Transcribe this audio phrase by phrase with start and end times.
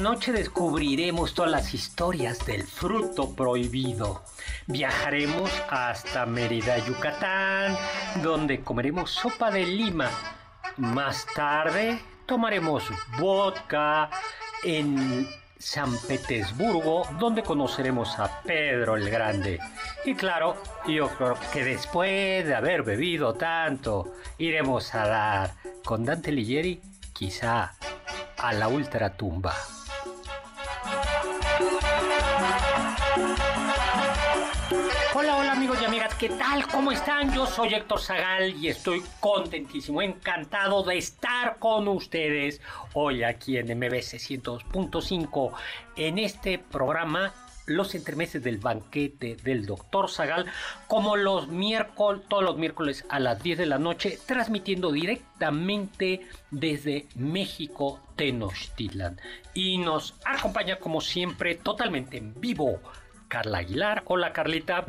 [0.00, 4.22] noche descubriremos todas las historias del fruto prohibido.
[4.66, 7.76] Viajaremos hasta Mérida, Yucatán,
[8.22, 10.10] donde comeremos sopa de lima.
[10.78, 12.84] Más tarde tomaremos
[13.18, 14.10] vodka
[14.64, 19.60] en San Petersburgo, donde conoceremos a Pedro el Grande.
[20.06, 20.56] Y claro,
[20.88, 26.80] yo creo que después de haber bebido tanto, iremos a dar con Dante Ligieri,
[27.12, 27.74] quizá
[28.38, 29.54] a la ultratumba.
[35.14, 36.64] Hola, hola amigos y amigas, ¿qué tal?
[36.68, 37.34] ¿Cómo están?
[37.34, 42.60] Yo soy Héctor Zagal y estoy contentísimo, encantado de estar con ustedes
[42.94, 45.52] hoy aquí en MBC 102.5
[45.96, 47.34] en este programa
[47.66, 50.46] los entremeses del banquete del doctor Zagal,
[50.86, 57.06] como los miércoles, todos los miércoles a las 10 de la noche, transmitiendo directamente desde
[57.14, 59.20] México, Tenochtitlan.
[59.54, 62.80] Y nos acompaña, como siempre, totalmente en vivo,
[63.30, 64.02] Carla Aguilar.
[64.06, 64.84] Hola, Carlita.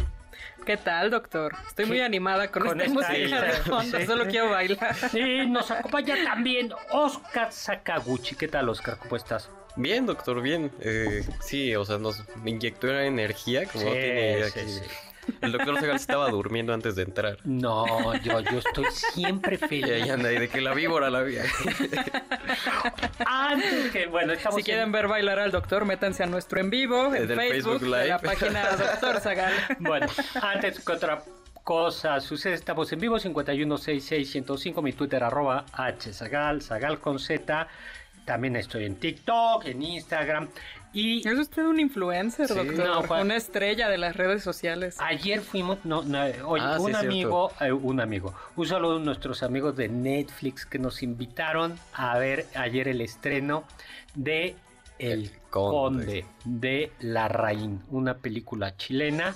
[0.66, 1.54] ¿Qué tal, doctor?
[1.68, 4.06] Estoy muy animada con, con esta, música esta- de fondo, sí.
[4.06, 4.96] solo quiero bailar.
[5.14, 8.36] Y nos acompaña también Oscar Sakaguchi.
[8.36, 8.98] ¿Qué tal, Oscar?
[8.98, 9.50] ¿Cómo estás?
[9.76, 10.72] Bien, doctor, bien.
[10.82, 14.82] Eh, sí, o sea, nos inyectó una energía como no tiene idea sí, que- sí.
[15.42, 17.38] El doctor Segal estaba durmiendo antes de entrar.
[17.44, 20.10] No, yo, yo estoy siempre Y ahí feliz.
[20.12, 21.38] anda, y de que la víbora la vi.
[23.26, 27.14] Antes que, bueno, estamos Si quieren ver bailar al doctor, métanse a nuestro en vivo
[27.14, 28.20] en Del Facebook, Facebook de la Live.
[28.20, 29.54] página Doctor Zagal.
[29.80, 30.08] Bueno,
[30.42, 31.24] antes que otra
[31.64, 35.66] cosa sucede, estamos en vivo 51661055, mi Twitter arroba
[36.00, 37.68] hzagal, zagal con z.
[38.26, 40.50] También estoy en TikTok, en Instagram.
[40.94, 42.54] Y Es usted un influencer, Sí.
[42.54, 42.86] doctor.
[42.86, 43.22] No, Juan.
[43.26, 44.98] Una estrella de las redes sociales.
[45.00, 49.42] ayer fuimos, no, no, oye, Ah, un amigo, eh, un amigo, un saludo a nuestros
[49.44, 53.64] amigos de Netflix que nos invitaron a ver ayer el estreno
[54.16, 54.56] de
[55.00, 56.06] El, El Conde.
[56.06, 56.26] Conde.
[56.44, 59.34] de La Raín, una película chilena.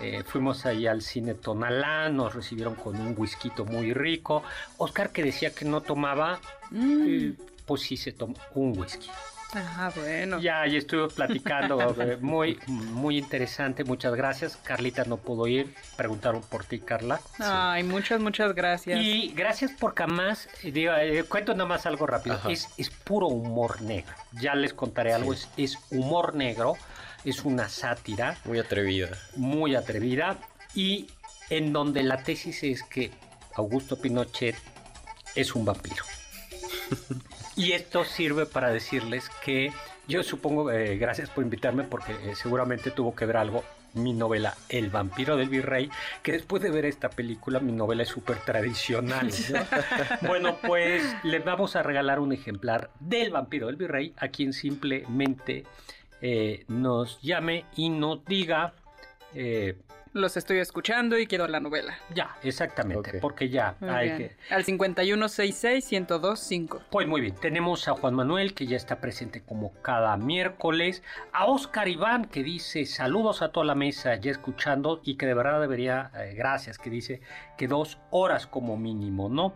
[0.00, 4.42] Eh, fuimos ahí al cine Tonalá, nos recibieron con un whisky muy rico.
[4.78, 6.40] Oscar que decía que no tomaba,
[6.70, 7.04] Mm.
[7.08, 7.32] eh,
[7.66, 9.08] pues sí se tomó un whisky.
[9.54, 10.40] Ah, bueno.
[10.40, 14.56] Ya, ya estuve platicando, eh, muy, muy interesante, muchas gracias.
[14.56, 17.20] Carlita no pudo ir, preguntaron por ti, Carla.
[17.38, 18.98] Ay, muchas, muchas gracias.
[19.00, 23.28] Y gracias porque además, eh, digo, eh, cuento nada más algo rápido, es, es puro
[23.28, 24.12] humor negro.
[24.32, 26.76] Ya les contaré algo, es, es humor negro,
[27.24, 29.08] es una sátira Muy atrevida.
[29.36, 30.36] muy atrevida
[30.74, 31.08] y
[31.50, 33.12] en donde la tesis es que
[33.54, 34.56] Augusto Pinochet
[35.34, 36.04] es un vampiro.
[37.56, 39.72] y esto sirve para decirles que
[40.06, 44.54] yo supongo, eh, gracias por invitarme porque eh, seguramente tuvo que ver algo mi novela
[44.68, 45.88] El vampiro del virrey,
[46.22, 49.30] que después de ver esta película mi novela es súper tradicional.
[49.50, 49.60] ¿no?
[50.28, 55.64] bueno, pues les vamos a regalar un ejemplar del vampiro del virrey a quien simplemente
[56.20, 58.74] eh, nos llame y nos diga...
[60.14, 61.98] Los estoy escuchando y quiero la novela.
[62.14, 64.18] ya, exactamente, porque ya Muy hay bien.
[64.48, 64.54] que...
[64.54, 66.82] Al 5166-1025.
[66.88, 71.46] Pues muy bien, tenemos a Juan Manuel que ya está presente como cada miércoles, a
[71.46, 75.60] Oscar Iván que dice saludos a toda la mesa ya escuchando y que de verdad
[75.60, 77.20] debería, eh, gracias, que dice
[77.58, 79.54] que dos horas como mínimo, ¿no?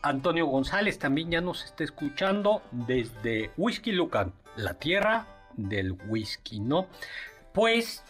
[0.00, 5.26] Antonio González también ya nos está escuchando desde Whisky Lucan, la tierra
[5.58, 6.86] del whisky, ¿no?
[7.52, 8.02] Pues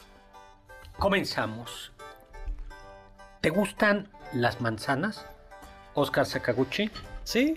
[0.99, 1.93] comenzamos.
[3.41, 5.25] ¿Te gustan las manzanas?
[5.95, 6.91] Oscar Sakaguchi.
[7.25, 7.57] Sí,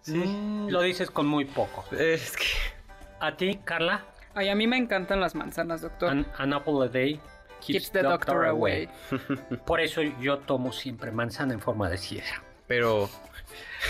[0.00, 0.16] sí.
[0.16, 1.84] Mm, lo dices con muy poco.
[1.94, 2.46] Es que.
[3.20, 4.04] ¿A ti, Carla?
[4.34, 6.10] Ay, a mí me encantan las manzanas, doctor.
[6.10, 7.20] An, an apple a day
[7.64, 8.88] Keeps the doctor away.
[9.66, 12.42] Por eso yo tomo siempre manzana en forma de sierra.
[12.66, 13.08] Pero.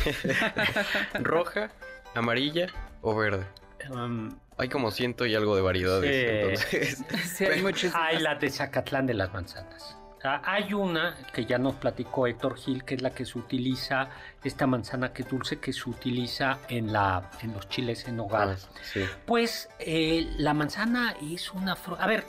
[1.14, 1.70] ¿Roja,
[2.14, 2.66] amarilla
[3.00, 3.46] o verde?
[3.90, 6.60] Um, Hay como ciento y algo de variedades.
[6.60, 6.76] Sí.
[6.78, 7.04] Entonces.
[7.36, 7.96] Sí, hay muchísimas.
[7.96, 9.96] hay la de Zacatlán de las manzanas.
[10.24, 14.08] Ah, Hay una que ya nos platicó Héctor Gil, que es la que se utiliza,
[14.44, 18.22] esta manzana que es dulce, que se utiliza en, la, en los chiles en Ah,
[18.22, 18.56] hogar.
[18.82, 19.04] sí.
[19.26, 22.04] Pues eh, la manzana es una fruta.
[22.04, 22.22] A ver,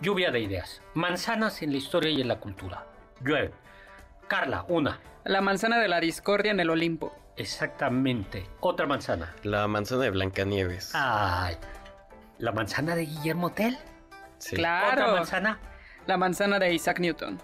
[0.00, 0.80] lluvia de ideas.
[0.94, 2.86] Manzanas en la historia y en la cultura.
[3.20, 3.52] Llueve.
[4.26, 4.98] Carla, una.
[5.24, 7.14] La manzana de la discordia en el Olimpo.
[7.36, 8.46] Exactamente.
[8.60, 9.34] Otra manzana.
[9.42, 10.90] La manzana de Blancanieves.
[10.94, 11.56] Ay.
[12.38, 13.76] ¿La manzana de Guillermo Tell?
[14.38, 14.56] Sí.
[14.56, 15.02] Claro.
[15.02, 15.58] Otra manzana.
[16.06, 17.40] La manzana de Isaac Newton.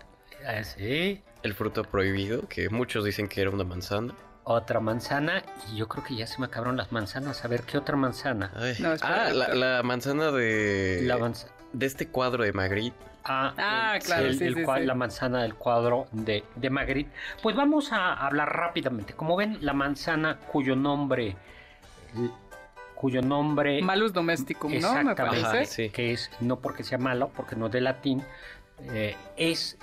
[0.47, 1.23] Ah, sí.
[1.43, 4.15] El fruto prohibido, que muchos dicen que era una manzana.
[4.45, 5.43] Otra manzana.
[5.73, 7.45] Y yo creo que ya se me acabaron las manzanas.
[7.45, 8.53] A ver, ¿qué otra manzana?
[8.57, 8.77] Ay.
[8.81, 11.01] No, ah, la, la manzana de.
[11.03, 11.53] La manzana.
[11.73, 13.12] De este cuadro de Magritte.
[13.25, 14.85] Ah, Ah, el- claro, el- sí, el sí, cua- sí.
[14.87, 17.11] La manzana del cuadro de, de Magritte.
[17.43, 19.15] Pues vamos a hablar rápidamente.
[19.15, 21.37] Como ven, la manzana cuyo nombre.
[22.95, 23.83] Cuyo nombre.
[23.83, 24.93] Malus domesticum, ¿no?
[24.95, 25.91] Me Exactamente, parece.
[25.91, 28.23] Que es no porque sea malo, porque no es de latín,
[28.93, 29.77] eh, es,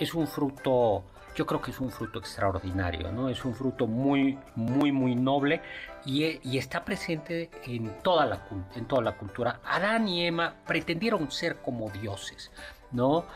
[0.00, 1.04] es un fruto,
[1.36, 3.28] yo creo que es un fruto extraordinario, ¿no?
[3.28, 5.60] Es un fruto muy, muy, muy noble
[6.08, 9.60] y, e- y está presente en toda, la, en toda la cultura.
[9.62, 12.50] Adán y Emma pretendieron ser como dioses,
[12.92, 13.26] ¿no?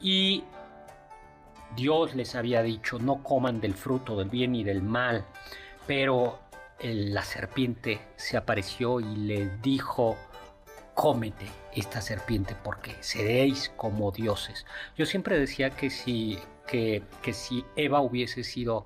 [0.00, 0.42] Y
[1.76, 5.24] Dios les había dicho, no coman del fruto del bien y del mal,
[5.86, 6.40] pero
[6.82, 10.16] la serpiente se apareció y le dijo,
[10.94, 11.46] cómete
[11.76, 14.66] esta serpiente porque seréis como dioses.
[14.96, 18.84] Yo siempre decía que si, que, que si Eva hubiese sido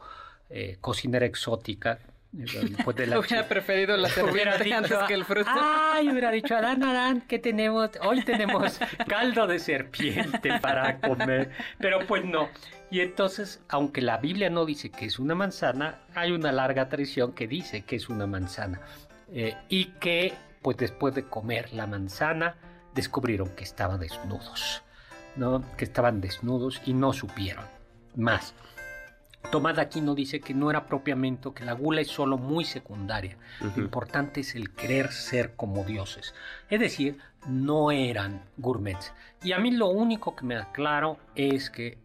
[0.51, 2.01] eh, cocinera exótica,
[2.33, 5.51] después de la Hubiera preferido la serpiente dicho, antes que el fruto.
[5.53, 7.91] Ay, hubiera dicho, Adán, Adán, ¿qué tenemos?
[8.03, 11.51] Hoy tenemos caldo de serpiente para comer.
[11.79, 12.49] Pero pues no.
[12.91, 17.33] Y entonces, aunque la Biblia no dice que es una manzana, hay una larga tradición
[17.33, 18.81] que dice que es una manzana.
[19.33, 22.57] Eh, y que, pues después de comer la manzana,
[22.95, 24.83] descubrieron que estaban desnudos.
[25.37, 25.65] ¿no?
[25.77, 27.65] Que estaban desnudos y no supieron
[28.17, 28.55] más.
[29.51, 33.37] Tomás de Aquino dice que no era propiamente, que la gula es solo muy secundaria.
[33.61, 33.81] Lo Ujú.
[33.81, 36.35] importante es el querer ser como dioses.
[36.69, 39.13] Es decir, no eran gourmets.
[39.43, 41.99] Y a mí lo único que me aclaro es que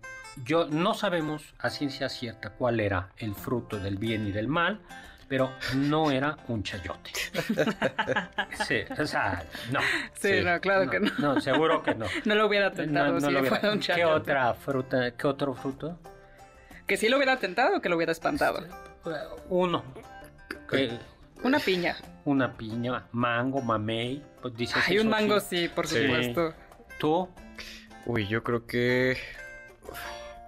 [0.43, 4.79] yo no sabemos a ciencia cierta cuál era el fruto del bien y del mal,
[5.27, 7.11] pero no era un chayote.
[8.67, 9.79] Sí, o sea, no.
[10.13, 11.11] Sí, no, claro que no.
[11.19, 12.05] No, seguro que no.
[12.25, 14.13] No lo hubiera tentado No, no si lo hubiera- fuera un ¿Qué chayote.
[14.13, 15.11] otra fruta?
[15.11, 15.99] ¿Qué otro fruto?
[16.87, 18.63] Que sí lo hubiera tentado o que lo hubiera espantado.
[19.49, 19.83] Uno.
[20.69, 20.97] Que-
[21.43, 21.95] Una piña.
[22.25, 24.23] una piña, mango, mamey.
[24.41, 25.63] Pues dices Hay un eso, mango, sí.
[25.63, 26.01] sí, por Sí.
[26.03, 26.53] supuesto.
[26.99, 27.29] Tú,
[28.07, 29.17] Uy, yo creo que.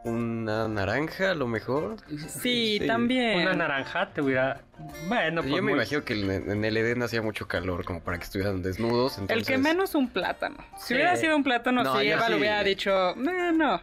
[0.04, 1.98] Una naranja, a lo mejor.
[2.30, 2.88] Sí, Sí.
[2.88, 3.42] también.
[3.42, 4.62] una naranja te hubiera.
[5.08, 8.18] Bueno, pues yo me muy- imagino que en, el Edén hacía mucho calor, como para
[8.18, 9.18] que estuvieran desnudos.
[9.28, 10.58] El que menos un plátano.
[10.78, 10.94] Si Sí.
[10.94, 12.32] hubiera sido un plátano, No, sí, Eva sí.
[12.32, 13.82] lo hubiera dicho, no, no.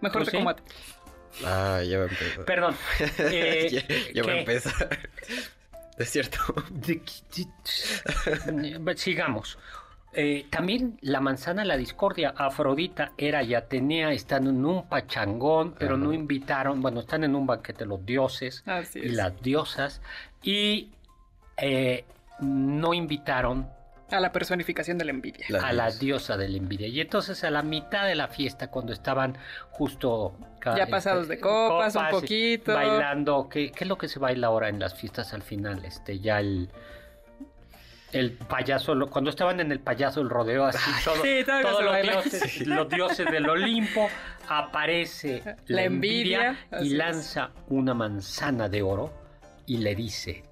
[0.00, 0.44] Mejor ¿Tú te sí?
[1.38, 1.80] Como a ti".
[1.80, 2.44] Ah, ya va a empezar.
[2.44, 2.76] Perdón.
[3.18, 4.98] eh, ya ya va a empezar.
[5.98, 6.38] Es cierto.
[8.96, 9.58] Sigamos.
[10.12, 15.74] Eh, también la manzana de la discordia, Afrodita era y Atenea están en un pachangón,
[15.78, 16.02] pero Ajá.
[16.04, 19.12] no invitaron, bueno, están en un banquete los dioses Así y es.
[19.12, 20.00] las diosas,
[20.42, 20.90] y
[21.58, 22.04] eh,
[22.40, 23.68] no invitaron
[24.12, 25.44] A la personificación de la envidia.
[25.48, 26.36] La a la diosa.
[26.36, 26.88] de la envidia.
[26.88, 29.36] Y entonces a la mitad de la fiesta, cuando estaban
[29.70, 30.36] justo...
[30.76, 32.74] Ya pasados de copas, un poquito.
[32.74, 35.84] Bailando, ¿qué, qué es lo que se baila ahora en las fiestas al final?
[35.84, 36.68] Este, ya el...
[38.12, 41.84] El payaso, lo- cuando estaban en el payaso, el rodeo, así, todo- sí, todavía todos
[41.84, 44.08] los dioses, los dioses del Olimpo,
[44.48, 49.14] aparece la, La envidia, envidia, y lanza una manzana de oro
[49.64, 50.42] y le dice,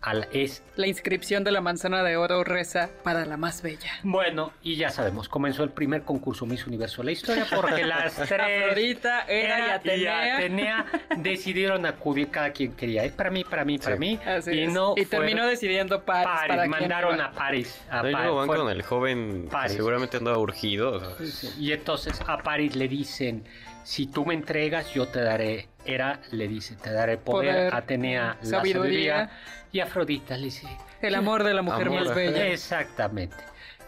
[0.00, 3.90] al, es La inscripción de la manzana de oro reza para la más bella.
[4.04, 8.14] Bueno, y ya sabemos, comenzó el primer concurso Miss Universo de la historia porque las
[8.28, 10.36] tres Afrodita, Hera y Atenea.
[10.36, 10.86] Atenea
[11.16, 13.04] decidieron acudir cada quien quería.
[13.04, 14.00] Es para mí, para mí, para Sí.
[14.00, 14.20] mí.
[14.24, 14.72] Así y es.
[14.72, 16.28] no y fueron- terminó decidiendo Paris.
[16.48, 17.80] Para quién mandaron a París.
[17.90, 21.16] A No, y luego van con el joven que seguramente andaba urgido.
[21.18, 21.54] Sí, sí.
[21.58, 23.44] Y entonces a París le dicen,
[23.88, 28.36] si tú me entregas, yo te daré, Hera le dice, te daré poder, Poder, Atenea
[28.42, 29.14] la sabiduría.
[29.14, 29.30] sabiduría,
[29.72, 30.68] y Afrodita le dice,
[31.00, 32.48] El amor de la mujer Amor, más bella.
[32.48, 33.34] exactamente.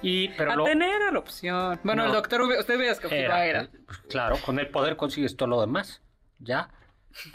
[0.00, 1.78] Y, pero lo- Atenea era la opción.
[1.84, 2.08] Bueno, No.
[2.08, 3.68] el doctor, usted hubiera escogido a Hera.
[3.84, 6.00] pues, claro, con el poder consigues todo lo demás.
[6.38, 6.70] ¿Ya?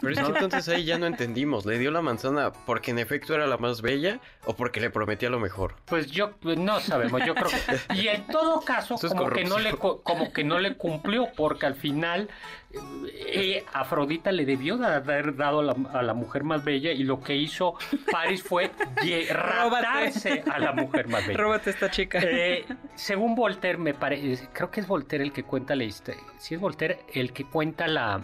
[0.00, 1.66] Pero es que entonces ahí ya no entendimos.
[1.66, 5.30] ¿Le dio la manzana porque en efecto era la más bella o porque le prometía
[5.30, 5.76] lo mejor?
[5.86, 9.58] Pues yo pues, no sabemos, yo creo que y en todo caso como que no
[9.58, 12.28] le como que no le cumplió porque al final
[12.72, 17.04] eh, Afrodita le debió de haber dado a la, a la mujer más bella y
[17.04, 17.74] lo que hizo
[18.10, 18.70] Paris fue
[19.30, 21.38] raptarse a la mujer más bella.
[21.38, 22.18] Róbate esta chica.
[22.22, 22.64] Eh,
[22.94, 26.22] según Voltaire, me parece, creo que es Voltaire el que cuenta la historia.
[26.38, 28.22] Sí, es Voltaire el que cuenta la,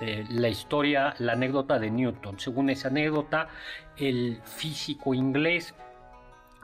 [0.00, 2.38] eh, la historia, la anécdota de Newton.
[2.40, 3.48] Según esa anécdota,
[3.96, 5.74] el físico inglés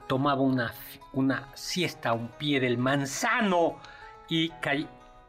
[0.08, 0.72] tomaba una,
[1.12, 3.76] una siesta a un pie del manzano
[4.28, 4.88] y cae-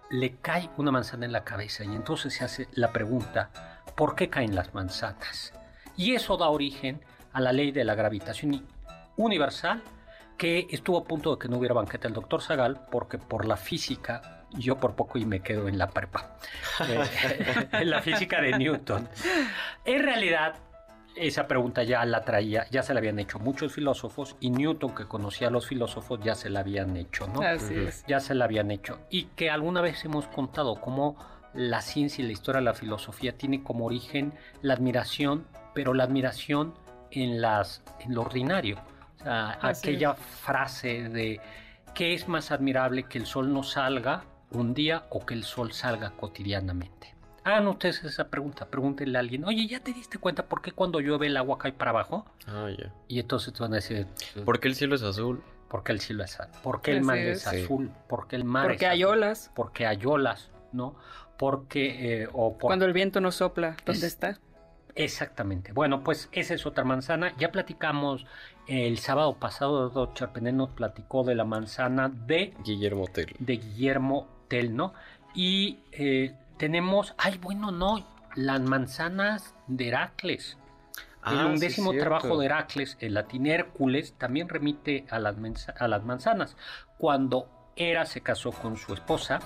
[0.10, 1.84] le cae una manzana en la cabeza.
[1.84, 3.50] Y entonces se hace la pregunta:
[3.96, 5.54] por qué caen las manzanas.
[5.96, 7.02] Y eso da origen
[7.34, 8.66] a la ley de la gravitación
[9.16, 9.82] universal
[10.38, 13.58] que estuvo a punto de que no hubiera banquete el doctor Zagal porque por la
[13.58, 16.38] física yo por poco y me quedo en la prepa,
[16.88, 19.08] eh, en la física de Newton.
[19.86, 20.56] En realidad,
[21.16, 25.06] esa pregunta ya la traía, ya se la habían hecho muchos filósofos y Newton, que
[25.06, 27.42] conocía a los filósofos, ya se la habían hecho, ¿no?
[27.42, 28.06] Así es.
[28.08, 29.00] Ya se la habían hecho.
[29.10, 31.18] Y que alguna vez hemos contado cómo
[31.54, 36.04] la ciencia y la historia de la filosofía tiene como origen la admiración, pero la
[36.04, 36.74] admiración
[37.12, 38.78] en, las, en lo ordinario.
[39.20, 41.42] O sea, Así aquella frase de
[41.96, 45.72] ¿qué es más admirable que el sol no salga un día o que el sol
[45.74, 47.14] salga cotidianamente?
[47.44, 51.00] Hagan ustedes esa pregunta, pregúntenle a alguien, oye, ¿ya te diste cuenta por qué cuando
[51.00, 52.26] llueve el agua cae para abajo?
[52.46, 52.92] Ah, ya.
[53.08, 54.06] Y entonces te van a decir,
[54.44, 55.42] ¿Por qué el cielo es azul?
[55.70, 56.62] ¿por qué el cielo es azul?
[56.64, 57.46] ¿Por qué el mar es.
[57.46, 57.64] es, Sí.
[57.64, 57.92] azul?
[58.08, 59.14] ¿Por qué el mar Porque es hay azul?
[59.14, 59.52] olas.
[59.56, 60.96] Porque hay olas, ¿no?
[61.38, 64.40] Porque, eh, o por- Cuando el viento no sopla, ¿dónde Es- está?
[64.96, 65.74] Exactamente.
[65.74, 67.34] Bueno, pues esa es otra manzana.
[67.38, 68.26] Ya platicamos
[68.68, 73.36] el sábado pasado, doctor Charpenet nos platicó de la manzana de, Guillermo Tell.
[73.38, 74.28] de Guillermo
[75.34, 80.58] Y eh, tenemos, ay, bueno, no, las manzanas de Heracles.
[81.26, 85.88] el Ah, undécimo trabajo de Heracles, el latín Hércules, también remite a las, mensa- a
[85.88, 86.56] las manzanas.
[86.98, 89.40] Cuando Hera se casó con su esposa,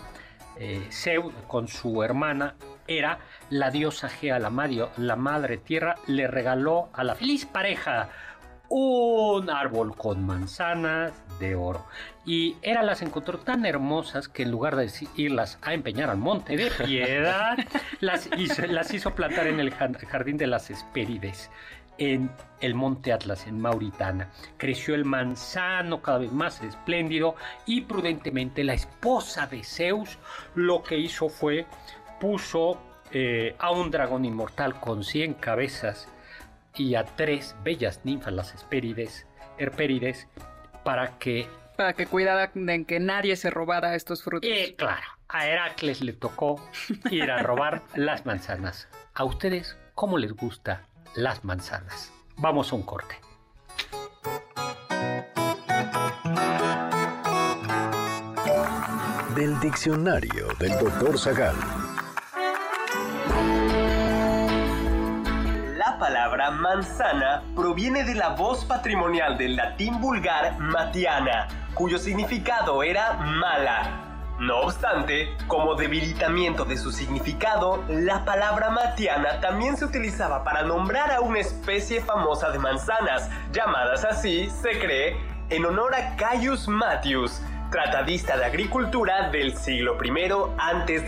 [0.58, 2.56] eh, Zeus, con su hermana
[2.88, 8.10] Hera, la diosa Gea, la, mario- la madre tierra, le regaló a la feliz pareja
[8.70, 11.86] un árbol con manzanas de oro.
[12.26, 16.56] Y Hera las encontró tan hermosas que en lugar de irlas a empeñar al monte
[16.56, 17.58] de piedad,
[18.00, 21.50] las hizo, las hizo plantar en el jardín de las Hespérides,
[21.98, 24.30] en el monte Atlas, en Mauritana.
[24.58, 27.36] Creció el manzano cada vez más espléndido
[27.66, 30.20] y prudentemente la esposa de Zeus
[30.54, 31.66] lo que hizo fue
[32.20, 32.80] puso
[33.12, 36.08] eh, a un dragón inmortal con 100 cabezas
[36.76, 40.28] y a tres bellas ninfas, las Hespérides, Herpérides,
[40.84, 41.48] para que
[41.82, 44.48] Para que cuidara de que nadie se robara estos frutos.
[44.48, 46.64] eh, claro, a Heracles le tocó
[47.10, 48.88] ir a robar las manzanas.
[49.16, 50.84] ¿A ustedes cómo les gusta
[51.16, 52.14] las manzanas?
[52.38, 53.16] Vamos a un corte.
[59.36, 61.56] Del diccionario del doctor Zagal.
[65.78, 71.48] La palabra manzana proviene de la voz patrimonial del latín vulgar matiana,
[71.82, 74.36] cuyo significado era mala.
[74.40, 81.12] No obstante, como debilitamiento de su significado, la palabra matiana también se utilizaba para nombrar
[81.12, 85.18] a una especie famosa de manzanas, llamadas así, se cree,
[85.50, 90.12] en honor a Caius Matius, tratadista de agricultura del siglo I
[90.60, 91.08] antes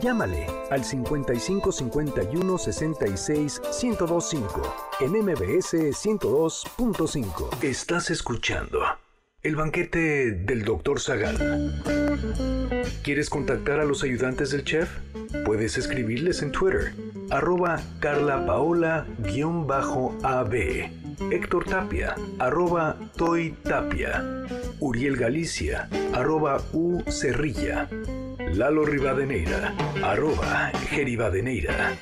[0.00, 7.62] Llámale al 55 51 66 1025 en MBS 102.5.
[7.62, 8.80] Estás escuchando
[9.42, 11.00] el banquete del Dr.
[11.00, 11.82] Zagal.
[13.02, 14.90] ¿Quieres contactar a los ayudantes del chef?
[15.44, 16.92] Puedes escribirles en Twitter,
[17.30, 19.06] arroba carlapaola-ab,
[21.30, 24.44] Héctor Tapia, arroba Toy Tapia,
[24.80, 27.88] Uriel Galicia, arroba U Cerrilla,
[28.54, 31.96] Lalo Rivadeneira, arroba Geribadeneira.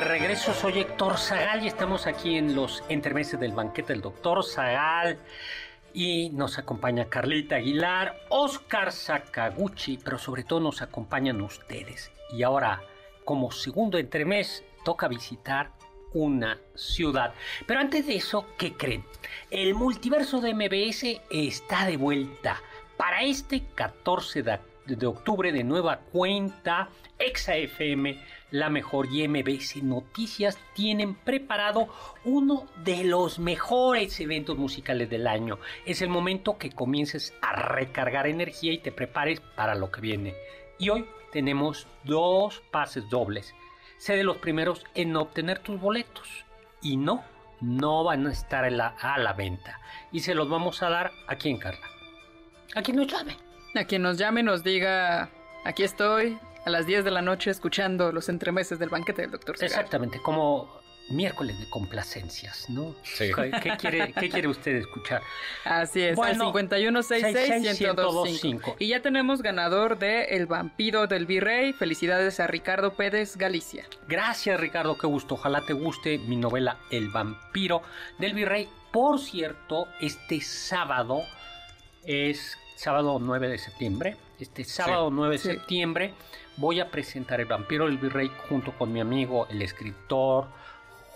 [0.00, 0.52] Regreso.
[0.52, 5.18] Soy Héctor Zagal y estamos aquí en los entremeses del banquete del doctor Zagal.
[5.92, 12.10] Y nos acompaña Carlita Aguilar, Oscar Sakaguchi, pero sobre todo nos acompañan ustedes.
[12.30, 12.82] Y ahora,
[13.24, 15.72] como segundo entremés, toca visitar
[16.14, 17.34] una ciudad.
[17.66, 19.04] Pero antes de eso, ¿qué creen?
[19.50, 22.60] El multiverso de MBS está de vuelta.
[22.96, 28.18] Para este 14 de, octubre de nueva cuenta, ExaFM,
[28.50, 31.88] la mejor y MBS Noticias tienen preparado
[32.24, 35.58] uno de los mejores eventos musicales del año.
[35.86, 40.34] Es el momento que comiences a recargar energía y te prepares para lo que viene.
[40.78, 43.54] Y hoy tenemos dos pases dobles.
[43.98, 46.28] sé de los primeros en obtener tus boletos.
[46.80, 47.22] Y no,
[47.60, 49.78] no van a estar en la- a la venta.
[50.10, 51.86] Y se los vamos a dar a quién, Carla.
[52.74, 53.36] A quien nos llame.
[53.76, 55.30] A quien nos llame nos diga,
[55.64, 56.36] aquí estoy
[56.66, 59.54] a las 10 de la noche escuchando los entremeses del banquete del doctor.
[59.60, 62.94] Exactamente, como miércoles de complacencias, ¿no?
[63.02, 63.30] Sí.
[63.62, 65.20] ¿Qué, quiere, ¿Qué quiere usted escuchar?
[65.64, 67.94] Así es, Bueno, al 5166-1025.
[67.94, 68.76] 1025.
[68.78, 71.72] Y ya tenemos ganador de El Vampiro del Virrey.
[71.72, 73.84] Felicidades a Ricardo Pérez Galicia.
[74.08, 75.34] Gracias, Ricardo, qué gusto.
[75.34, 77.82] Ojalá te guste mi novela El vampiro
[78.18, 78.68] del virrey.
[78.92, 81.22] Por cierto, este sábado
[82.04, 84.16] es sábado 9 de septiembre.
[84.38, 85.48] Este sábado 9 de Sí.
[85.50, 86.14] septiembre
[86.56, 90.48] voy a presentar El vampiro del virrey junto con mi amigo, el escritor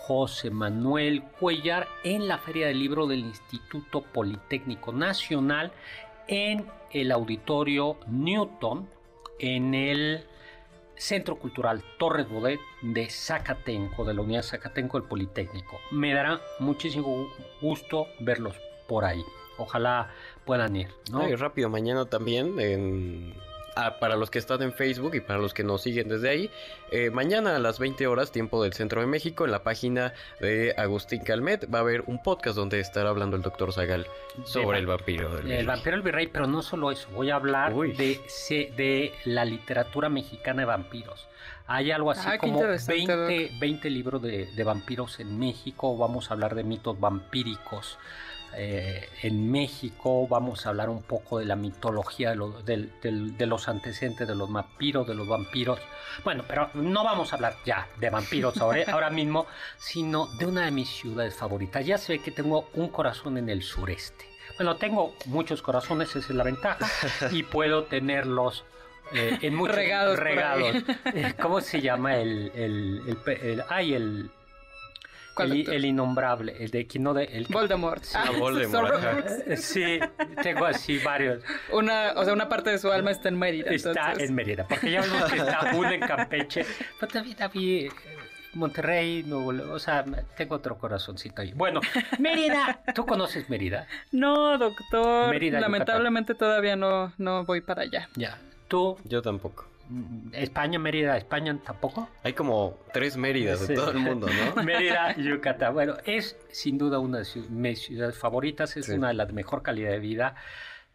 [0.07, 5.73] José Manuel Cuellar, en la Feria del Libro del Instituto Politécnico Nacional
[6.29, 8.87] en el Auditorio Newton,
[9.39, 10.23] en el
[10.95, 15.77] Centro Cultural Torres Bodet de Zacatenco, de la Unidad Zacatenco del Politécnico.
[15.91, 17.27] Me dará muchísimo
[17.61, 18.55] gusto verlos
[18.87, 19.21] por ahí.
[19.57, 20.09] Ojalá
[20.45, 20.87] puedan ir,
[21.35, 23.33] rápido, mañana también, en-
[23.77, 26.49] ah, para los que están en Facebook y para los que nos siguen desde ahí,
[26.91, 30.73] eh, mañana a las 20 horas, tiempo del Centro de México, en la página de
[30.77, 34.07] Agustín Calmet, va a haber un podcast donde estará hablando el doctor Zagal
[34.45, 35.65] sobre De- el vampiro del El virrey.
[35.65, 40.09] vampiro del virrey, pero no solo eso, voy a hablar de, se- de la literatura
[40.09, 41.27] mexicana de vampiros.
[41.69, 46.31] Hay algo así Ah, como interesante, 20, 20 libros de, de vampiros en México, vamos
[46.31, 47.97] a hablar de mitos vampíricos.
[48.55, 52.61] Eh, en México vamos a hablar un poco de la mitología de, lo-
[53.47, 55.79] los antecedentes de los vampiros, de los vampiros.
[56.23, 59.45] Bueno, pero no vamos a hablar ya de vampiros ahora, ahora mismo,
[59.77, 61.85] sino de una de mis ciudades favoritas.
[61.85, 64.25] Ya se ve que tengo un corazón en el sureste.
[64.57, 66.87] Bueno, tengo muchos corazones, esa es la ventaja,
[67.31, 68.63] y puedo tenerlos
[69.13, 70.19] eh, en muchos Regados.
[71.13, 74.31] Eh, ¿Cómo se llama el, el, el- ay, el,
[75.37, 78.03] ¿Cuál el, el innombrable, el de que no de el Voldemort.
[78.13, 79.05] Ah, Voldemort, Sorry.
[79.05, 79.35] ajá.
[79.45, 79.99] Eh, Sí,
[80.43, 81.43] tengo así varios.
[81.71, 83.71] Una, o sea, una parte de su alma está en Mérida.
[83.71, 84.29] Está entonces.
[84.29, 86.65] en Mérida, porque ya vimos que está uno en Campeche,
[86.99, 87.91] pero también había eh,
[88.53, 90.03] Monterrey, Nuevo León, o sea,
[90.35, 91.53] tengo otro corazoncito ahí.
[91.55, 91.79] Bueno,
[92.19, 93.87] Mérida, ¿tú conoces Mérida?
[94.11, 95.29] No, doctor.
[95.29, 98.09] Mérida, Lamentablemente todavía no, no voy para allá.
[98.15, 98.37] Ya.
[98.67, 99.65] ¿Tú, Yo tampoco.
[100.33, 102.09] España, Mérida, España tampoco?
[102.23, 103.67] Hay como tres Méridas Sí.
[103.67, 104.63] de todo el mundo, ¿no?
[104.63, 105.73] Mérida, Yucatán.
[105.73, 108.93] Bueno, es sin duda una de mis ciudades favoritas, es Sí.
[108.93, 110.35] una de las de mejor calidad de vida,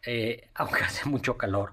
[0.05, 1.73] eh, aunque hace mucho calor.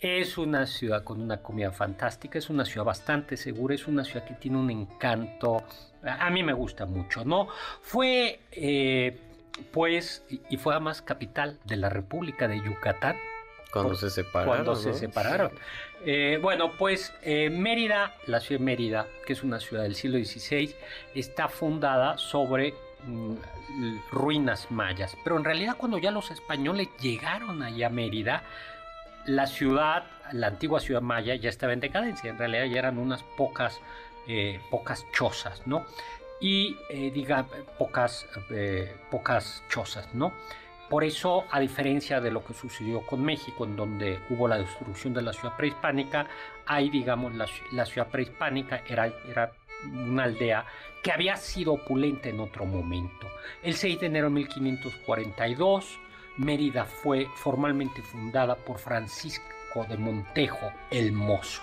[0.00, 4.24] Es una ciudad con una comida fantástica, es una ciudad bastante segura, es una ciudad
[4.24, 5.62] que tiene un encanto.
[6.02, 7.48] A mí me gusta mucho, ¿no?
[7.82, 9.20] Fue, eh,
[9.72, 13.16] pues, y fue además capital de la República de Yucatán
[13.72, 14.54] Cuando Por- se separaron.
[14.64, 15.50] cuando separaron.
[16.04, 20.18] Eh, bueno, pues eh, Mérida, la ciudad de Mérida, que es una ciudad del siglo
[20.18, 20.74] XVI,
[21.14, 23.34] está fundada sobre mm,
[24.10, 25.16] ruinas mayas.
[25.22, 28.42] Pero en realidad cuando ya los españoles llegaron allá a Mérida,
[29.26, 32.30] la ciudad, la antigua ciudad maya, ya estaba en decadencia.
[32.30, 33.78] En realidad ya eran unas pocas,
[34.26, 35.84] eh, pocas chozas, ¿no?
[36.40, 36.74] Y
[37.12, 37.44] diga,
[37.78, 38.26] pocas,
[39.10, 40.32] pocas chozas, ¿no?
[40.90, 45.14] Por eso, a diferencia de lo que sucedió con México, en donde hubo la destrucción
[45.14, 46.26] de la ciudad prehispánica,
[46.66, 49.12] ahí, digamos, la, la ciudad prehispánica era,
[49.84, 50.66] una aldea
[51.00, 53.28] que había sido opulenta en otro momento.
[53.62, 56.00] El 6 de enero de 1542,
[56.38, 61.62] Mérida fue formalmente fundada por Francisco de Montejo el Mozo.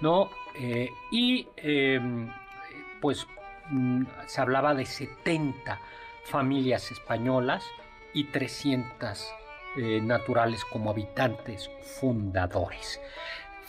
[0.00, 0.30] ¿no?
[0.54, 2.00] Eh, y eh,
[3.00, 3.26] pues
[3.70, 5.80] mm, se hablaba de 70
[6.22, 7.64] familias españolas
[8.14, 9.26] y 300
[9.76, 13.00] eh, naturales como habitantes fundadores.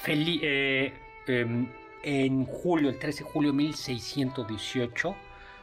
[0.07, 0.93] Eh,
[1.27, 1.67] em,
[2.03, 5.15] en julio, el 13 de julio de 1618,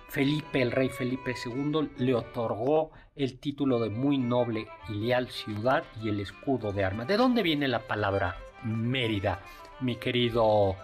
[0.09, 5.85] Felipe, el rey Felipe II, le otorgó el título de muy noble y leal ciudad
[6.03, 7.07] y el escudo de armas.
[7.07, 9.41] ¿De dónde viene la palabra Mérida,
[9.81, 10.77] mi querido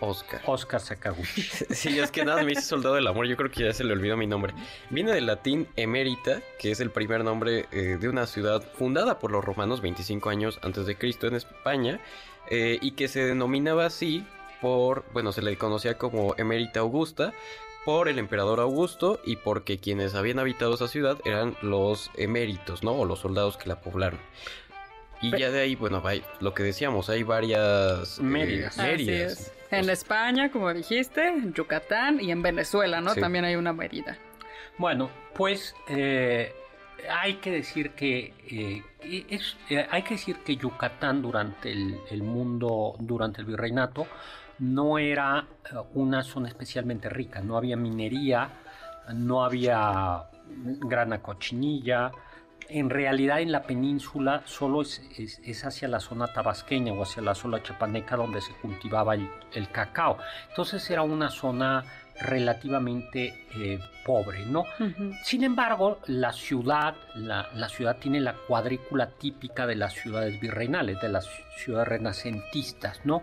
[0.00, 0.40] Oscar.
[0.46, 1.42] Oscar Sakaguchi?
[1.70, 3.26] Sí, es que nada, me hice soldado del amor.
[3.26, 4.54] Yo creo que ya se le olvidó mi nombre.
[4.90, 9.30] Viene del latín emérita, que es el primer nombre eh, de una ciudad fundada por
[9.30, 12.00] los romanos 25 años antes de Cristo en España
[12.50, 14.24] eh, y que se denominaba así
[14.60, 17.32] por, bueno, se le conocía como emérita Augusta
[17.84, 22.92] por el emperador Augusto y porque quienes habían habitado esa ciudad eran los eméritos, ¿no?
[22.92, 24.20] O los soldados que la poblaron.
[25.20, 28.66] Y ya de ahí, bueno, hay, lo que decíamos, hay varias eh.
[28.66, 29.52] Así es.
[29.70, 33.14] En España, como dijiste, en Yucatán y en Venezuela, ¿no?
[33.14, 33.20] Sí.
[33.20, 34.16] También hay una Mérida.
[34.78, 36.54] Bueno, pues eh,
[37.10, 38.82] hay que decir que eh,
[39.28, 44.06] es, eh, hay que decir que Yucatán durante el, el mundo, durante el virreinato,
[44.58, 48.48] no era eh, una zona especialmente rica, no había minería,
[49.14, 52.10] no había grana cochinilla.
[52.68, 57.62] En realidad en la península solo es, hacia la zona tabasqueña o hacia la zona
[57.62, 60.18] chapaneca donde se cultivaba el, cacao.
[60.50, 61.84] Entonces era una zona
[62.20, 64.64] relativamente eh, pobre, ¿no?
[65.22, 71.00] Sin embargo, la ciudad, la, la, ciudad tiene la cuadrícula típica de las ciudades virreinales,
[71.00, 73.22] de las ciudades renacentistas, ¿no?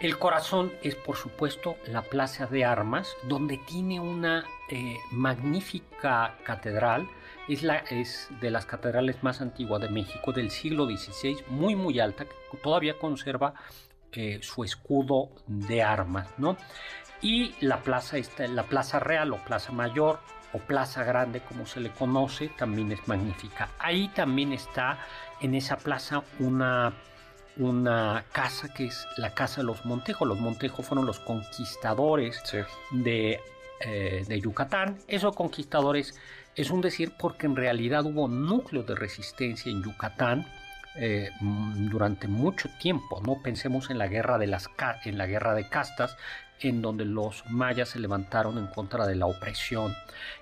[0.00, 7.08] El corazón es, por supuesto, la Plaza de Armas, donde tiene una eh, magnífica catedral.
[7.48, 11.98] Es, la, es de las catedrales más antiguas de México del siglo XVI, muy, muy
[11.98, 13.54] alta, que todavía conserva
[14.12, 16.56] eh, su escudo de armas, ¿no?
[17.20, 18.16] Y la plaza,
[18.48, 20.20] la plaza real o plaza mayor
[20.52, 23.70] o plaza grande, como se le conoce, también es magnífica.
[23.78, 24.98] Ahí también está
[25.40, 26.94] en esa plaza una
[27.58, 30.26] una casa que es la casa de los Montejos.
[30.26, 32.40] Los Montejos fueron los conquistadores
[32.92, 33.40] de,
[33.80, 34.98] eh, de, Yucatán.
[35.06, 36.18] Esos conquistadores
[36.56, 40.46] es un decir porque en realidad hubo núcleos de resistencia en Yucatán
[40.96, 43.22] eh, durante mucho tiempo.
[43.24, 44.68] No pensemos en la guerra de las
[45.04, 46.16] en la guerra de castas,
[46.60, 49.94] en donde los mayas se levantaron en contra de la opresión.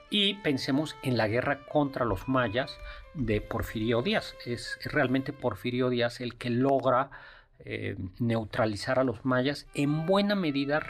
[0.09, 2.79] Y pensemos en la guerra contra los mayas
[3.14, 4.35] de Porfirio Díaz.
[4.44, 7.11] Es, realmente Porfirio Díaz el que logra
[7.59, 10.81] eh, neutralizar a los mayas en buena medida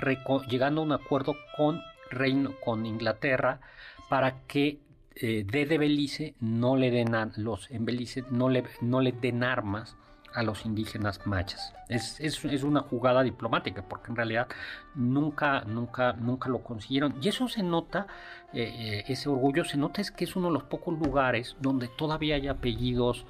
[0.49, 3.61] llegando a un acuerdo con, Reino, con Inglaterra
[4.09, 4.79] para que
[5.15, 9.97] eh, de Belice no le den los en Belice no le, no le den armas
[10.37, 11.73] a los indígenas mayas.
[11.89, 14.49] Es, es, es, una jugada diplomática, porque en realidad
[14.95, 17.15] nunca, nunca, nunca lo consiguieron.
[17.23, 18.07] Y eso se nota,
[18.53, 21.89] eh, eh, ese orgullo se nota es que es uno de los pocos lugares donde
[21.89, 23.25] todavía hay apellidos,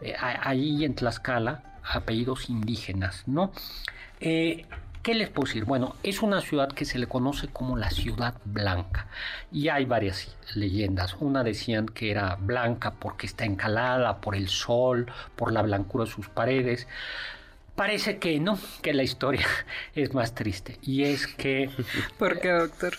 [0.00, 3.52] eh, ahí en Tlaxcala, apellidos indígenas, ¿no?
[5.02, 5.64] ¿Qué les puedo decir?
[5.64, 9.06] Bueno, es una ciudad que se le conoce como la ciudad blanca
[9.52, 11.16] y hay varias leyendas.
[11.20, 16.10] Una decían que era blanca porque está encalada por el sol, por la blancura de
[16.10, 16.88] sus paredes.
[17.76, 19.46] Parece que no, que la historia
[19.94, 21.70] es más triste y es que...
[22.18, 22.94] ¿Por qué, doctor?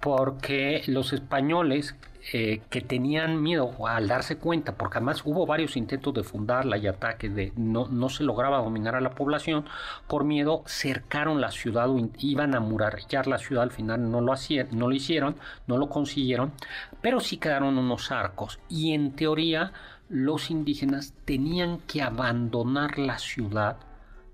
[0.00, 1.94] Porque los españoles
[2.32, 6.86] eh, que tenían miedo al darse cuenta, porque además hubo varios intentos de fundarla y
[6.86, 9.64] ataques, de no, no se lograba dominar a la población,
[10.08, 14.32] por miedo cercaron la ciudad o iban a murallar la ciudad, al final no lo,
[14.32, 16.52] hacían, no lo hicieron, no lo consiguieron,
[17.00, 19.72] pero sí quedaron unos arcos y en teoría
[20.08, 23.76] los indígenas tenían que abandonar la ciudad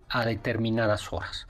[0.09, 1.47] a determinadas horas,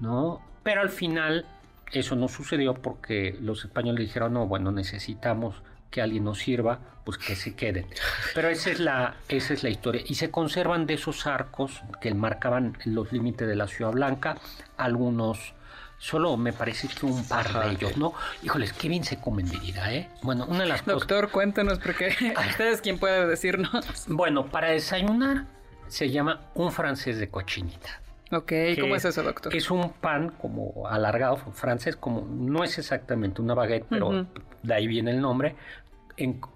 [0.00, 0.40] ¿no?
[0.62, 1.46] Pero al final
[1.92, 7.18] eso no sucedió porque los españoles dijeron, no, bueno, necesitamos que alguien nos sirva, pues
[7.18, 7.86] que se queden.
[8.34, 10.02] Pero esa es la, esa es la historia.
[10.06, 14.36] Y se conservan de esos arcos que marcaban los límites de la Ciudad Blanca,
[14.76, 15.54] algunos,
[15.98, 18.12] solo me parece que un par de ellos, ¿no?
[18.42, 20.10] Híjoles, qué bien se comen de vida, ¿eh?
[20.22, 22.08] Bueno, una de las Doctor, cuéntanos, porque
[22.50, 24.04] ustedes quién puede decirnos.
[24.06, 25.46] Bueno, para desayunar
[25.88, 28.02] se llama un francés de cochinita.
[28.30, 29.54] Ok, ¿cómo es eso, doctor?
[29.54, 34.26] Es un pan como alargado, francés, como no es exactamente una baguette, pero
[34.62, 35.56] de ahí viene el nombre,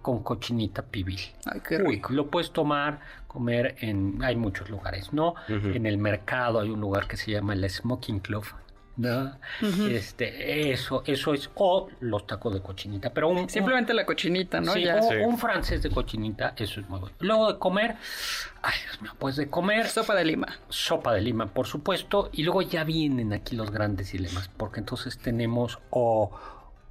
[0.02, 1.20] con cochinita pibil.
[1.46, 2.12] Ay, qué rico.
[2.12, 5.34] lo puedes tomar, comer en, hay muchos lugares, ¿no?
[5.48, 8.44] En el mercado hay un lugar que se llama el Smoking Club,
[8.96, 9.38] ¿no?
[9.90, 14.72] Este, eso, eso es, o los tacos de cochinita, pero un, Simplemente la cochinita, ¿no?
[14.74, 14.84] Sí,
[15.24, 17.16] un francés de cochinita, eso es muy bueno.
[17.20, 17.96] Luego de comer,
[18.62, 19.88] ay Dios mío, pues de comer...
[19.88, 20.48] Sopa de lima.
[20.68, 25.18] Sopa de lima, por supuesto, y luego ya vienen aquí los grandes dilemas, porque entonces
[25.18, 26.30] tenemos o,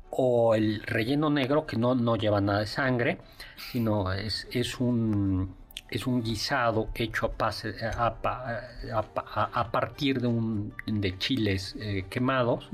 [0.09, 3.19] o el relleno negro, que no, no lleva nada de sangre,
[3.71, 5.60] sino es, es un
[5.91, 8.15] es un guisado hecho a, pase, a,
[9.53, 12.69] a, partir de, un, de chiles eh, quemados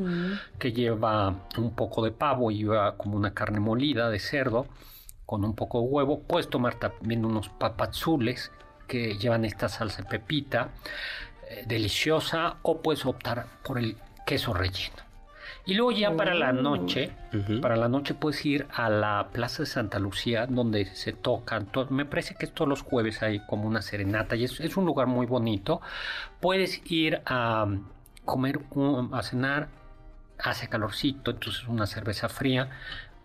[0.60, 4.68] que lleva un poco de pavo y lleva como una carne molida de cerdo
[5.26, 6.22] con un poco de huevo.
[6.22, 8.52] Puedes tomar también unos papazules
[8.88, 10.70] que llevan esta salsa pepita
[11.50, 15.07] eh, deliciosa o puedes optar por el queso relleno.
[15.68, 16.54] Y luego ya para la oh.
[16.54, 17.12] noche,
[17.62, 22.06] para la noche puedes ir a la Plaza de Santa Lucía donde se tocan, me
[22.06, 25.82] parece que todos los jueves hay como una serenata y es, un lugar muy bonito.
[26.40, 27.68] Puedes ir a
[28.24, 28.62] comer,
[29.12, 29.68] a cenar,
[30.40, 32.70] hace calorcito, entonces una cerveza fría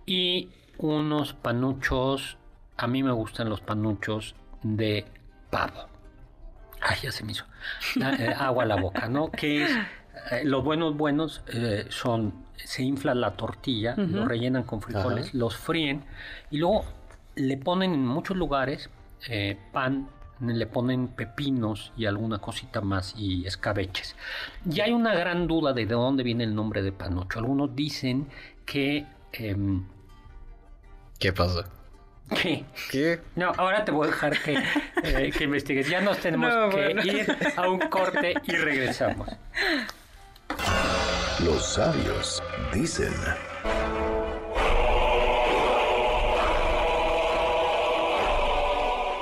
[0.04, 2.38] y unos panuchos,
[2.76, 5.06] a mí me gustan los panuchos de
[5.50, 5.86] pavo.
[6.80, 7.44] Ay, ya se me hizo
[8.00, 9.30] eh, agua a la boca, ¿no?
[9.30, 9.70] Que es
[10.30, 15.56] eh, los buenos buenos eh, son, se infla la tortilla, lo rellenan con frijoles, los
[15.56, 16.04] fríen
[16.50, 16.84] y luego
[17.34, 18.90] le ponen en muchos lugares
[19.28, 20.08] eh, pan
[20.40, 24.16] le ponen pepinos y alguna cosita más y escabeches.
[24.68, 27.38] Y hay una gran duda de de dónde viene el nombre de panocho.
[27.38, 28.26] Algunos dicen
[28.66, 29.06] que...
[29.32, 29.84] em,
[31.20, 31.64] ¿Qué pasa?
[32.30, 33.20] que ¿Qué?
[33.36, 34.54] no, ahora te voy a dejar que,
[35.04, 35.88] eh, que investigues.
[35.88, 37.02] Ya nos tenemos No, que bueno.
[37.04, 39.28] ir a un corte y regresamos.
[41.44, 43.12] Los sabios dicen.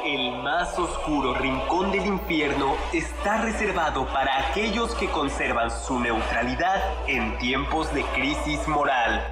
[0.04, 7.38] El más oscuro rincón del infierno está reservado para aquellos que conservan su neutralidad en
[7.38, 9.22] tiempos de crisis moral.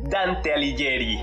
[0.00, 1.22] Dante Alighieri.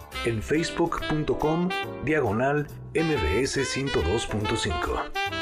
[0.25, 1.69] en facebook.com
[2.03, 5.41] diagonal mbs 102.5.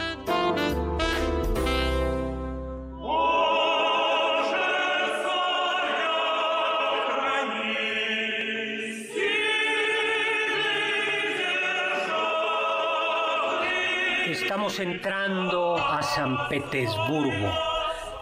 [14.27, 17.51] Estamos entrando a San Petersburgo.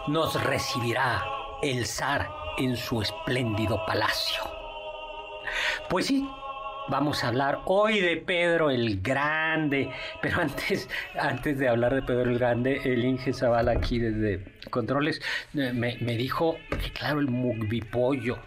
[0.08, 1.24] Nos recibirá
[1.62, 4.42] el zar en su espléndido palacio.
[5.88, 6.28] Pues sí,
[6.88, 9.90] vamos a hablar hoy de Pedro el Grande.
[10.22, 15.20] Pero antes, antes de hablar de Pedro el Grande, el Inge Zavala aquí desde Controles
[15.54, 18.38] eh, me, me dijo que claro, el mugbipollo,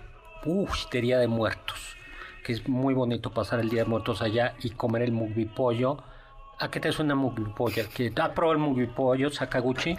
[0.91, 1.95] de Día de Muertos,
[2.43, 5.97] que es muy bonito pasar el Día de Muertos allá y comer el mugbipollo.
[6.59, 7.89] ¿A qué te suena mugbipollo?
[7.93, 9.95] ¿Que ¿Has probado el mugbipollo, Sakaguchi?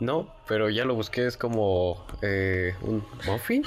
[0.00, 3.62] No, pero ya lo busqué, es como eh, un muffin.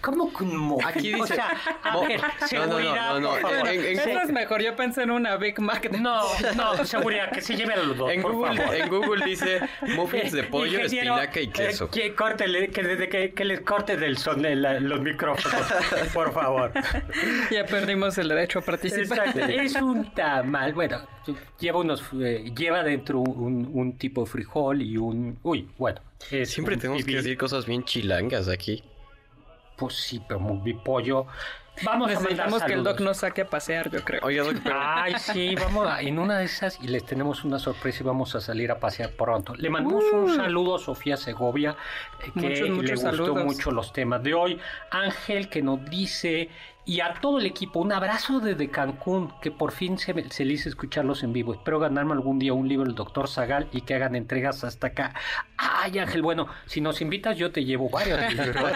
[0.00, 0.88] ¿Cómo que un muffin?
[0.88, 1.52] Aquí O dice- sea,
[1.84, 3.68] a Mo- ver, no, no, seguridad, no, no, por favor.
[3.68, 5.88] en- en- Eso es mejor, yo pensé en una Big Mac.
[5.88, 6.22] de- No,
[6.56, 8.74] no, seguridad, que se lleve a los dos, En por Google, favor.
[8.74, 9.60] en Google dice
[9.94, 11.84] muffins de pollo, Ingeniero, espinaca y queso.
[11.84, 15.62] eh, que, córtele, que, desde que, que les corte del son de la- los micrófonos,
[16.12, 16.72] por favor.
[17.52, 19.28] Ya perdimos el derecho a participar.
[19.28, 20.72] Exacto, es un tamal.
[20.74, 20.98] Bueno,
[21.60, 26.00] lleva unos, eh, lleva dentro un, un tipo de frijol y un, uy, bueno.
[26.30, 28.82] Es Siempre tenemos que decir cosas bien chilangas aquí.
[29.76, 31.26] Pues sí, pero muy pollo.
[31.82, 32.84] Vamos a mandar que el.
[32.84, 34.20] Doc nos saque a pasear, yo creo.
[34.22, 37.58] Oiga, Doc, pero Ay, sí, vamos a, en una de esas y les tenemos una
[37.58, 39.54] sorpresa y vamos a salir a pasear pronto.
[39.54, 41.76] Le mandamos un saludo a Sofía Segovia,
[42.22, 43.44] eh, que Muchos, muchos le gustó saludos.
[43.44, 44.60] mucho los temas de hoy.
[44.90, 46.50] Ángel, que nos dice,
[46.90, 50.44] y a todo el equipo, un abrazo desde Cancún, que por fin se, me- se
[50.44, 51.54] le hizo escucharlos en vivo.
[51.54, 55.14] Espero ganarme algún día un libro del doctor Zagal y que hagan entregas hasta acá.
[55.56, 58.72] Ay, Ángel, bueno, si nos invitas yo te llevo varios libros.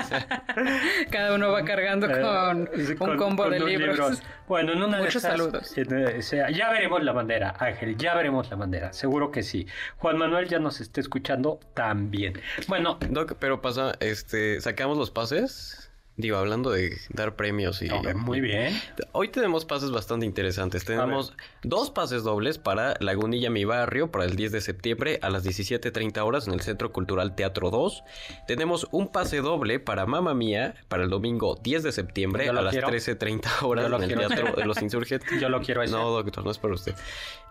[1.11, 4.23] Cada uno va cargando con Eh, un combo de libros.
[4.47, 5.77] Bueno, en una de Muchos esas, saludos.
[5.77, 9.67] eh, sea, ya veremos la bandera, Ángel, ya veremos la bandera, seguro que sí.
[9.97, 12.41] Juan Manuel ya nos está escuchando también.
[12.69, 15.91] Bueno, Doc, pero pasa, este, sacamos los pases.
[16.17, 17.89] Digo, hablando de dar premios y...
[18.15, 18.81] muy bien.
[19.11, 20.85] Hoy tenemos pases bastante interesantes.
[20.85, 25.45] Tenemos dos pases dobles para Lagunilla Mi Barrio para el 10 de septiembre a las
[25.45, 28.05] 17.30 horas en el Centro Cultural Teatro 2.
[28.47, 32.71] Tenemos un pase doble para Mamma Mía para el domingo 10 de septiembre a las
[32.71, 32.91] quiero.
[32.91, 34.29] 13.30 horas en el quiero.
[34.29, 35.41] Teatro de los Insurgentes.
[35.41, 35.95] Yo lo quiero ese.
[35.95, 36.95] No, doctor, no es para usted.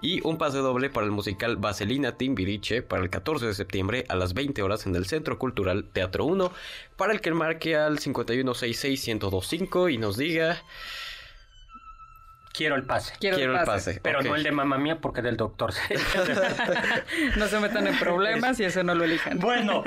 [0.02, 4.15] Y un pase doble para el musical Vaselina Timbiriche para el 14 de septiembre a
[4.15, 6.49] las 20 horas en el Centro Cultural Teatro 1
[6.95, 7.99] para el que marque al
[8.53, 10.61] 5166-1025 y nos diga...
[12.53, 13.13] Quiero el pase.
[13.19, 13.99] Quiero, Quiero el el pase.
[14.03, 15.73] Pero no el de mamá mía porque del doctor.
[17.37, 19.39] No se metan en problemas y eso no lo elijan.
[19.39, 19.83] Bueno,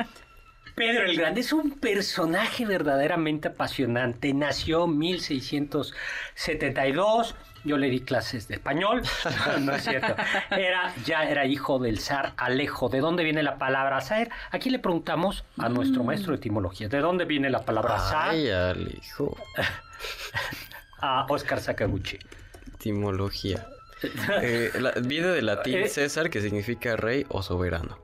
[0.76, 4.32] Pedro el Grande es un personaje verdaderamente apasionante.
[4.34, 7.34] Nació en 1672.
[7.64, 9.00] Yo le di clases de español.
[9.60, 10.14] No, es cierto.
[10.50, 12.88] Era, ya era hijo del zar Alejo.
[12.90, 14.28] ¿De dónde viene la palabra zar?
[14.50, 16.88] Aquí le preguntamos a nuestro maestro de etimología.
[16.88, 18.28] ¿De dónde viene la palabra zar?
[18.30, 19.34] Ay, al hijo.
[21.00, 22.18] A Oscar Sakaguchi.
[22.74, 23.66] Etimología.
[24.42, 25.88] Eh, la- viene del latín Eh.
[25.88, 27.98] César, que significa rey o soberano.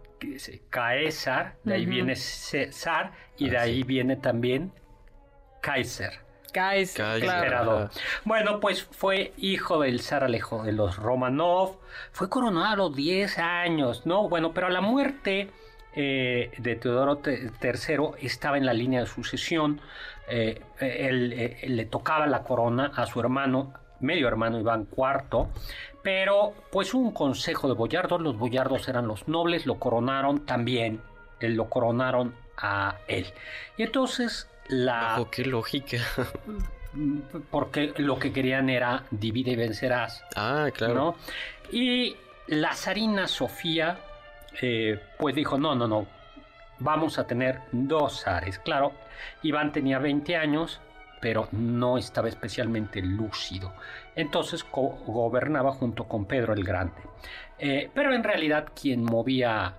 [0.71, 3.83] Caesar, de ahí viene César y de Ah, ahí sí.
[3.85, 4.73] viene también
[5.61, 6.21] Kaiser.
[6.53, 7.21] Kaiser.
[7.21, 7.39] claro.
[7.43, 7.91] emperador.
[8.25, 11.79] Bueno, pues fue hijo del zar Alejo de los Romanov,
[12.13, 14.29] fue coronado a los 10 años, ¿no?
[14.29, 15.51] Bueno, pero a la muerte
[15.95, 19.81] eh, de Teodoro III estaba en la línea de sucesión.
[20.29, 25.47] Eh, él, eh, le tocaba la corona a su hermano, medio hermano Iván IV,
[26.03, 31.01] pero pues un consejo de boyardos, los boyardos eran los nobles, lo coronaron también,
[31.41, 33.27] lo coronaron a él.
[33.77, 35.01] Y entonces la...
[35.03, 35.99] Bajo qué lógica.
[37.51, 40.25] porque lo que querían era divide y vencerás.
[40.37, 40.95] Ah, claro.
[40.95, 41.17] ¿no?
[41.71, 42.17] Y
[42.49, 43.99] la zarina Sofía,
[44.61, 46.07] eh, pues dijo, no, no, no,
[46.79, 48.59] vamos a tener dos zares.
[48.59, 48.93] Claro,
[49.43, 50.81] Iván tenía 20 años,
[51.23, 53.73] pero no estaba especialmente lúcido.
[54.17, 57.01] Entonces gobernaba junto con Pedro el Grande.
[57.59, 59.77] Eh, pero en realidad quien movía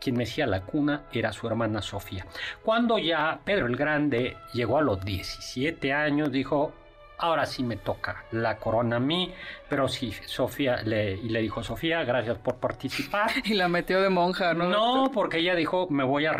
[0.00, 2.24] quien mecía la cuna era su hermana Sofía.
[2.62, 6.72] Cuando ya Pedro el Grande llegó a los 17 años, dijo,
[7.18, 9.34] ahora sí me toca la corona a mí,
[9.68, 13.30] pero sí, Sofía, le, y le dijo, Sofía, gracias por participar.
[13.44, 14.68] y la metió de monja, ¿no?
[14.68, 16.32] No, porque ella dijo, me voy a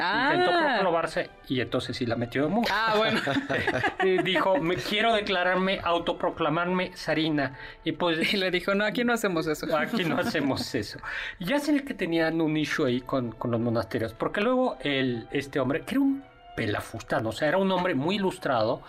[0.00, 0.34] revelar.
[0.34, 0.74] Intentó ah.
[0.74, 2.74] proclamarse y entonces sí la metió de monja.
[2.74, 3.20] Ah, bueno.
[4.24, 7.56] dijo, me quiero declararme, autoproclamarme zarina.
[7.84, 8.32] Y pues...
[8.32, 9.66] Y le dijo, no, aquí no hacemos eso.
[9.76, 10.98] Aquí no hacemos eso.
[11.38, 15.28] Y ya sé que tenían un issue ahí con, con los monasterios, porque luego el,
[15.30, 16.22] este hombre, que era un
[16.56, 18.82] pelafustano, o sea, era un hombre muy ilustrado,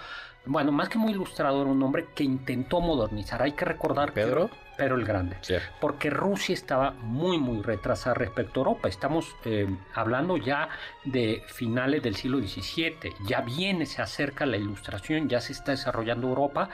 [0.46, 3.42] bueno, más que muy ilustrado, era un hombre que intentó modernizar.
[3.44, 4.50] Hay que recordar ¿Pedro?
[4.76, 5.38] Pedro el Grande.
[5.80, 8.90] Porque Rusia estaba muy, muy retrasada respecto a Europa.
[8.90, 10.70] Estamos eh, hablando ya
[11.04, 13.14] de finales del siglo XVII.
[13.28, 16.70] Ya viene, se acerca la ilustración, ya se está desarrollando Europa.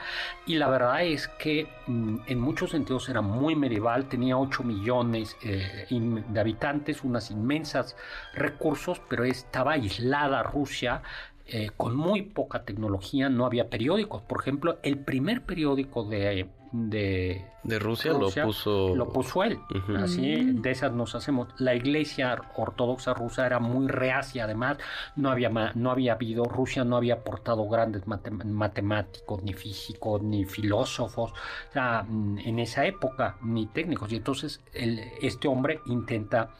[0.46, 4.08] Y la verdad es que mm, en muchos sentidos era muy medieval.
[4.08, 7.94] Tenía 8 millones eh, de habitantes, unas inmensas
[8.32, 11.02] recursos, pero estaba aislada Rusia
[11.50, 14.20] eh, con muy poca tecnología, no había periódicos.
[14.20, 19.58] Por ejemplo, el primer periódico de, de, Rusia, lo puso lo puso él.
[19.96, 20.60] Así mm.
[20.60, 21.48] de esas nos hacemos.
[21.58, 24.76] La iglesia ortodoxa rusa era muy reacia, además
[25.16, 31.32] no había no había habido Rusia no había aportado grandes matemáticos ni físicos ni filósofos
[31.74, 36.50] mm, en esa época ni técnicos y entonces este hombre intenta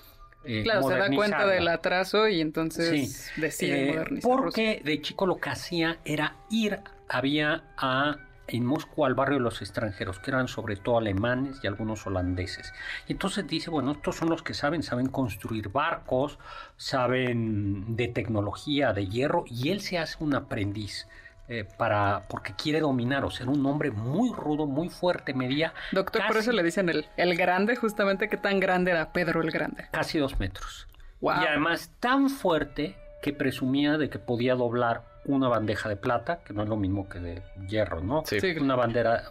[0.49, 4.31] eh, claro, se da cuenta del atraso y entonces decide eh, modernizar.
[4.31, 9.45] Porque de chico lo que hacía era ir, había a en Moscú al barrio de
[9.45, 12.73] los extranjeros, que eran sobre todo alemanes y algunos holandeses.
[13.07, 16.39] Y entonces dice, bueno, estos son los que saben, saben construir barcos,
[16.79, 21.07] saben de tecnología, de hierro, y él se hace un aprendiz.
[21.51, 25.73] Eh, para porque quiere dominar, o sea, un hombre muy rudo, muy fuerte, medía.
[25.93, 29.51] Doctor, por eso le dicen el, el grande, justamente, ¿qué tan grande era Pedro el
[29.51, 29.87] Grande?
[29.91, 30.87] Casi dos metros.
[31.23, 36.55] Y además tan fuerte que presumía de que podía doblar una bandeja de plata, que
[36.55, 38.23] no es lo mismo que de hierro, ¿no?
[38.25, 38.39] Sí.
[38.61, 39.25] Una bandera,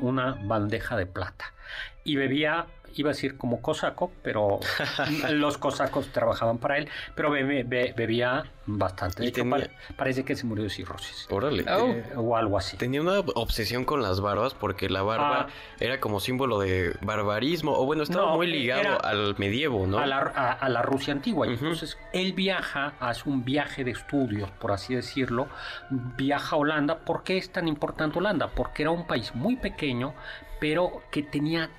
[0.00, 1.52] una bandeja de plata.
[2.04, 4.60] Y bebía iba a decir como cosaco, pero
[5.30, 9.22] los cosacos trabajaban para él, pero bebía bastante.
[9.22, 11.26] De parece que se murió de cirrosis.
[11.30, 11.64] Órale.
[11.66, 12.76] Eh, o algo así.
[12.76, 15.46] Tenía una obsesión con las barbas porque la barba ah.
[15.78, 19.98] era como símbolo de barbarismo, o bueno, estaba muy ligado al medievo, ¿no?
[19.98, 21.46] A la, Rusia antigua.
[21.46, 25.48] Entonces, él viaja, hace un viaje de estudios, por así decirlo,
[25.90, 26.98] viaja a Holanda.
[26.98, 28.48] ¿Por qué es tan importante Holanda?
[28.48, 30.14] Porque era un país muy pequeño,
[30.58, 31.70] pero que tenía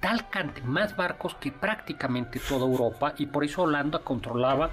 [0.00, 4.70] tal cantidad, más barcos que prácticamente toda Europa y por eso Holanda controlaba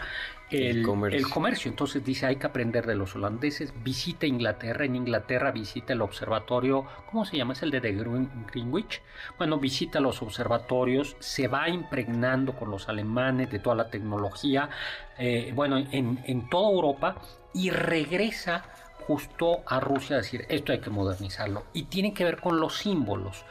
[0.49, 1.69] el, comercio.
[1.69, 6.85] Entonces dice, hay que aprender de los holandeses, visita Inglaterra, en Inglaterra visita el observatorio,
[7.11, 7.53] ¿cómo se llama?
[7.53, 9.01] Es el de, Greenwich.
[9.37, 14.69] Bueno, visita los observatorios, se va impregnando con los alemanes de toda la tecnología,
[15.17, 17.21] eh, bueno, en, en toda Europa
[17.53, 18.63] y regresa
[19.07, 21.63] justo a Rusia a decir, esto hay que modernizarlo.
[21.73, 23.45] Y tiene que ver con los símbolos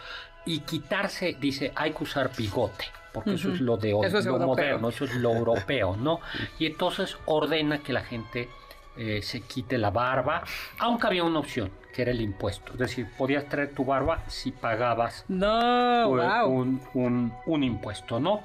[0.46, 4.88] y quitarse, dice, hay que usar bigote, porque eso es lo de hoy, lo moderno,
[4.88, 6.20] eso es lo europeo, ¿no?
[6.58, 8.48] Y entonces ordena que la gente
[8.96, 10.44] eh, se quite la barba,
[10.78, 12.72] aunque había una opción, que era el impuesto.
[12.72, 16.08] Es decir, podías traer tu barba si pagabas no,
[16.46, 18.42] un, un, impuesto, ¿no?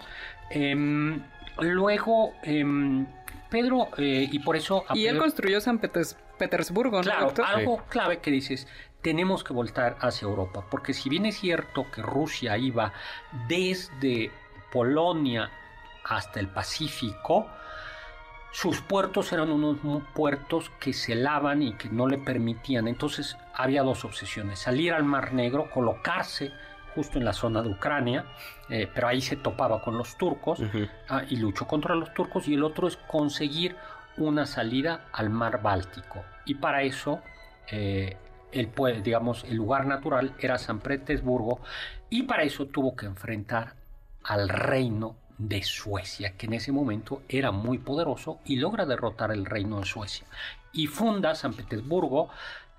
[0.49, 1.21] Em,
[1.59, 3.05] luego, em,
[3.49, 4.85] Pedro, eh, y por eso...
[4.93, 7.03] y él construyó San Petersburgo, ¿no?
[7.03, 8.67] Claro, algo clave que dices,
[9.01, 12.93] tenemos que voltar hacia Europa, porque si bien es cierto que Rusia iba
[13.47, 14.31] desde
[14.71, 15.49] Polonia
[16.03, 17.47] hasta el Pacífico,
[18.51, 19.77] sus puertos eran unos
[20.13, 22.87] puertos que se lavan y que no le permitían.
[22.87, 26.51] Entonces había dos obsesiones, salir al Mar Negro, colocarse
[26.93, 28.25] justo en la zona de Ucrania,
[28.69, 30.59] eh, pero ahí se topaba con los turcos
[31.07, 33.77] ah, y luchó contra los turcos, y el otro es conseguir
[34.17, 36.25] una salida al Mar Báltico.
[36.45, 37.21] Y para eso
[37.71, 38.17] eh,
[38.51, 41.61] el, digamos, el lugar natural era San Petersburgo
[42.09, 43.75] y para eso tuvo que enfrentar
[44.23, 49.45] al reino de Suecia, que en ese momento era muy poderoso y logra derrotar el
[49.45, 50.27] reino de Suecia.
[50.71, 52.29] Y funda San Petersburgo.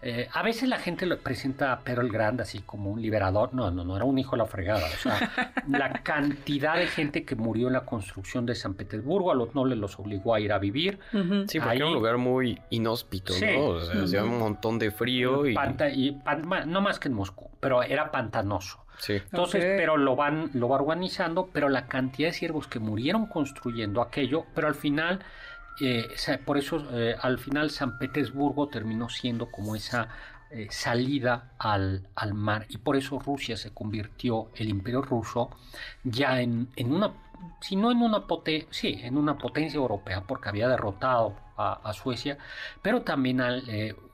[0.05, 3.55] Eh, a veces la gente lo presenta a Pedro el Grande así como un liberador.
[3.55, 4.85] No, no, no, era un hijo de la fregada.
[4.85, 5.31] O sea,
[5.69, 9.79] la cantidad de gente que murió en la construcción de San Petersburgo, a los nobles
[9.79, 10.99] los obligó a ir a vivir.
[11.13, 13.47] Sí, porque Ahí- era un lugar muy inhóspito, Sí.
[13.57, 13.67] ¿no?
[13.67, 15.55] O sea, hacía un montón de frío y...
[15.55, 18.79] Panta- y pan- ma- no más que en Moscú, pero era pantanoso.
[18.99, 19.15] Sí.
[19.15, 24.01] Entonces, pero lo van, lo va organizando, pero la cantidad de siervos que murieron construyendo
[24.01, 25.21] aquello, pero al final,
[25.81, 26.09] eh,
[26.45, 30.09] por eso eh, al final San Petersburgo terminó siendo como esa
[30.51, 35.51] eh, salida al, al mar y por eso Rusia se convirtió, el imperio ruso,
[36.05, 37.13] ya en, en una,
[37.61, 42.39] si no en una potencia, sí, en una potencia europea, porque había derrotado a, Suecia,
[42.83, 43.41] pero también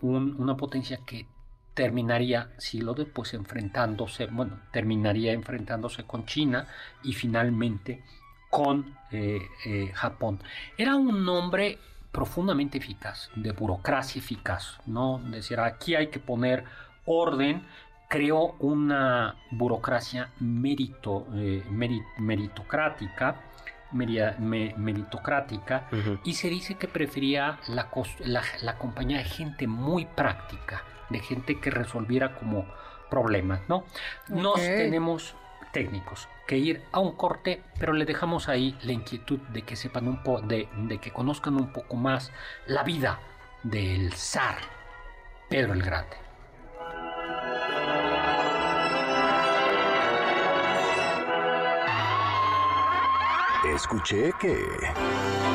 [0.02, 1.26] una potencia que
[1.72, 6.66] terminaría siglos después enfrentándose, bueno, terminaría enfrentándose con China
[7.04, 8.02] y finalmente
[8.50, 10.40] con eh, eh, Japón.
[10.76, 11.78] Era un nombre
[12.12, 15.18] profundamente eficaz, de burocracia eficaz, ¿no?
[15.18, 16.64] Decir, aquí hay que poner
[17.04, 17.62] orden,
[18.08, 23.36] creó una burocracia mérito, eh, meri- meritocrática,
[23.92, 25.88] meria- me- meritocrática,
[26.24, 31.20] y se dice que prefería la, cos- la, la compañía de gente muy práctica, de
[31.20, 32.66] gente que resolviera como
[33.10, 33.84] problemas, ¿no?
[34.28, 35.34] Nos tenemos
[35.72, 40.08] técnicos que ir a un corte, pero le dejamos ahí la inquietud de que sepan
[40.08, 42.32] un poco, de, de que conozcan un poco más
[42.66, 43.20] la vida
[43.62, 44.56] del zar
[45.48, 46.16] Pedro el Grande.
[53.74, 55.47] Escuché que...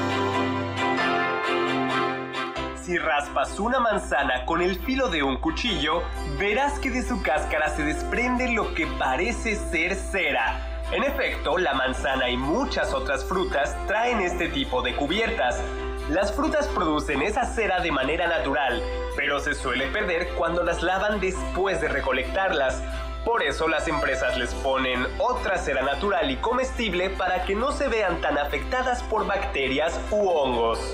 [2.84, 6.04] Si raspas una manzana con el filo de un cuchillo,
[6.38, 10.84] verás que de su cáscara se desprende lo que parece ser cera.
[10.92, 15.62] En efecto, la manzana y muchas otras frutas traen este tipo de cubiertas.
[16.10, 18.84] Las frutas producen esa cera de manera natural,
[19.16, 22.84] pero se suele perder cuando las lavan después de recolectarlas.
[23.24, 27.88] Por eso las empresas les ponen otra cera natural y comestible para que no se
[27.88, 30.94] vean tan afectadas por bacterias u hongos.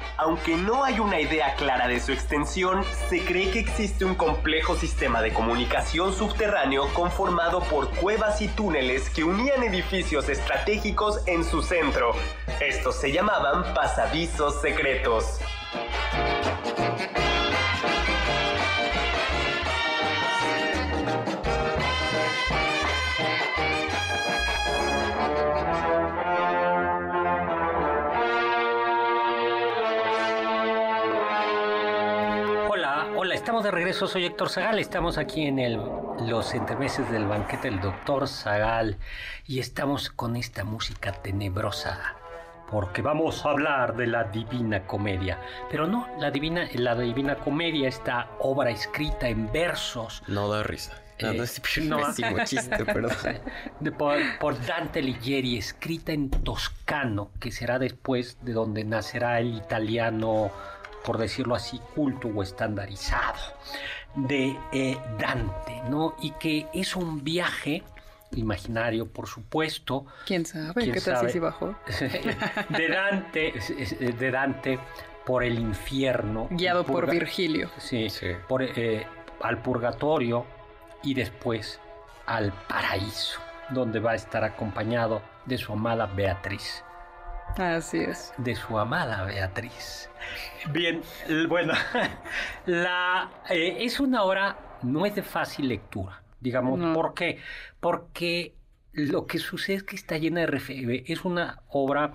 [0.21, 4.75] aunque no hay una idea clara de su extensión, se cree que existe un complejo
[4.75, 11.63] sistema de comunicación subterráneo conformado por cuevas y túneles que unían edificios estratégicos en su
[11.63, 12.11] centro.
[12.59, 15.39] Estos se llamaban pasadizos secretos.
[34.01, 35.79] Regreso, soy Héctor Zagal, estamos aquí en el,
[36.27, 38.97] los entremeses del banquete del doctor Zagal
[39.45, 42.15] y estamos con esta música tenebrosa
[42.71, 45.37] porque vamos a hablar de la Divina Comedia,
[45.69, 50.93] pero no, la Divina, la Divina Comedia, esta obra escrita en versos No da risa.
[51.21, 52.45] No, Eh, no es no.
[52.45, 53.11] chiste, perdón.
[53.97, 60.49] por, por Dante Alighieri, escrita en toscano, que será después de donde nacerá el italiano,
[61.03, 63.39] por decirlo así, culto o estandarizado,
[64.15, 66.15] de eh, Dante, ¿no?
[66.21, 67.83] Y que es un viaje
[68.33, 70.73] imaginario, por supuesto, ¿Quién sabe?
[70.81, 71.31] ¿Quién ¿Qué tal sabe?
[71.31, 71.75] si bajó?
[72.69, 73.53] de Dante,
[73.99, 74.79] de Dante
[75.25, 76.47] por el infierno.
[76.51, 77.69] Guiado por Virgilio.
[77.77, 78.27] Sí, Sí.
[78.47, 79.05] por, eh,
[79.41, 80.45] al purgatorio
[81.03, 81.79] y después
[82.25, 83.39] al paraíso,
[83.69, 86.83] donde va a estar acompañado de su amada Beatriz.
[87.57, 88.33] Así es.
[88.37, 90.09] De su amada Beatriz.
[90.71, 91.01] Bien,
[91.47, 91.73] bueno,
[92.65, 96.93] la, eh, es una obra, no es de fácil lectura, digamos, No.
[96.93, 97.39] ¿por qué?
[97.79, 98.55] Porque
[98.93, 100.47] lo que sucede es que está llena de
[101.07, 102.13] es una obra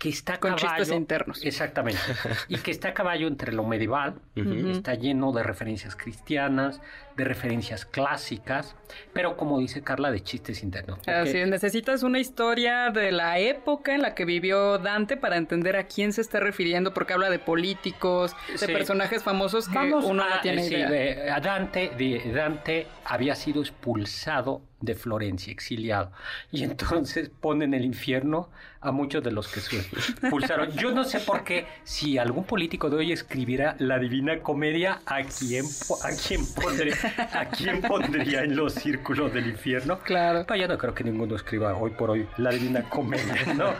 [0.00, 1.44] que está a Con caballo, chistes internos.
[1.44, 2.00] Exactamente.
[2.48, 6.80] y que está a caballo entre lo medieval, está lleno de referencias cristianas,
[7.18, 8.74] de referencias clásicas,
[9.12, 11.00] pero como dice Carla, de chistes internos.
[11.06, 15.76] Así es, necesitas una historia de la época en la que vivió Dante para entender
[15.76, 18.72] a quién se está refiriendo, porque habla de políticos, de Sí.
[18.72, 20.88] personajes famosos que Vamos uno a, no tiene sí, idea.
[20.90, 26.10] de- a Dante, de- Dante había sido expulsado de Florencia, exiliado.
[26.50, 28.48] Y entonces pone en el infierno
[28.82, 30.70] a muchos de los que se expulsaron.
[30.72, 35.22] Yo no sé por qué, si algún político de hoy escribiera la Divina Comedia, ¿a
[35.22, 35.64] quién,
[36.02, 36.96] a quién, pondría,
[37.34, 39.98] ¿a quién pondría en los círculos del infierno?
[40.00, 40.44] Claro.
[40.46, 43.74] Pues yo no creo que ninguno escriba hoy por hoy la Divina Comedia, ¿no?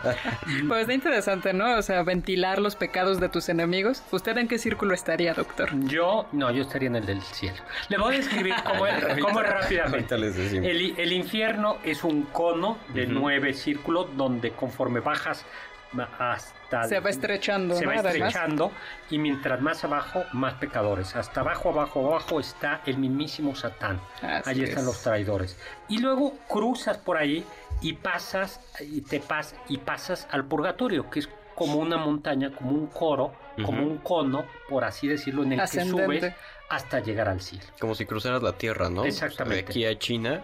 [0.67, 1.77] Pues está interesante, ¿no?
[1.77, 4.03] O sea, ventilar los pecados de tus enemigos.
[4.11, 5.69] ¿Usted en qué círculo estaría, doctor?
[5.87, 7.57] Yo, no, yo estaría en el del cielo.
[7.89, 10.15] Le voy a describir cómo es, cómo es rápidamente.
[10.15, 13.13] El, el infierno es un cono de Ujú.
[13.13, 15.45] nueve círculos donde conforme bajas
[15.93, 16.83] ma- hasta...
[16.85, 17.91] Se va estrechando, Se ¿no?
[17.91, 18.15] va Además.
[18.33, 18.71] estrechando
[19.09, 21.15] y mientras más abajo, más pecadores.
[21.15, 23.99] Hasta abajo, abajo, abajo está el mismísimo Satán.
[24.21, 24.85] Así Ahí están es.
[24.85, 25.57] los traidores.
[25.89, 27.45] Y luego cruzas por ahí
[27.81, 32.71] y pasas y te pas y pasas al purgatorio, que es como una montaña, como
[32.71, 33.33] un coro,
[33.65, 36.03] como un cono, por así decirlo, en el que Ascendente.
[36.05, 36.33] subes
[36.69, 37.65] hasta llegar al cielo.
[37.79, 39.03] Como si cruzaras la tierra, ¿no?
[39.03, 39.69] Exactamente.
[39.69, 40.41] O sea, de aquí a China,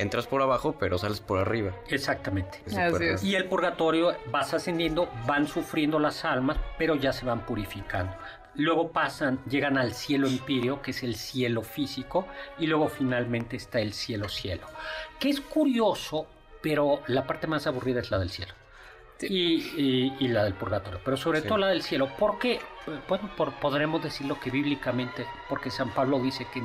[0.00, 1.72] entras por abajo, pero sales por arriba.
[1.88, 2.62] Exactamente.
[2.66, 3.22] Así es.
[3.24, 8.14] Y el purgatorio vas ascendiendo, van sufriendo las almas, pero ya se van purificando.
[8.54, 12.26] Luego pasan, llegan al cielo empirio, que es el cielo físico,
[12.58, 14.66] y luego finalmente está el cielo cielo.
[15.20, 16.26] Que es curioso,
[16.60, 18.52] pero la parte más aburrida es la del cielo.
[19.20, 21.48] Y, y- y la del purgatorio, pero sobre Sí.
[21.48, 22.60] todo la del cielo, porque,
[23.08, 26.62] bueno, por- podremos decirlo que bíblicamente, porque San Pablo dice que,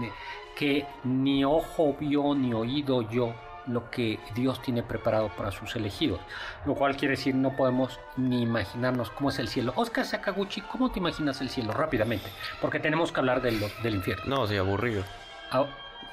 [0.56, 3.34] que ni ojo vio ni oído yo
[3.68, 6.20] lo que Dios tiene preparado para sus elegidos,
[6.66, 9.74] lo cual quiere decir no podemos ni imaginarnos cómo es el cielo.
[9.76, 11.72] Oscar Sakaguchi, ¿cómo te imaginas el cielo?
[11.72, 12.28] Rápidamente,
[12.62, 14.24] porque tenemos que hablar del, del infierno.
[14.36, 15.04] No, sí, aburrido.
[15.52, 15.66] Ah,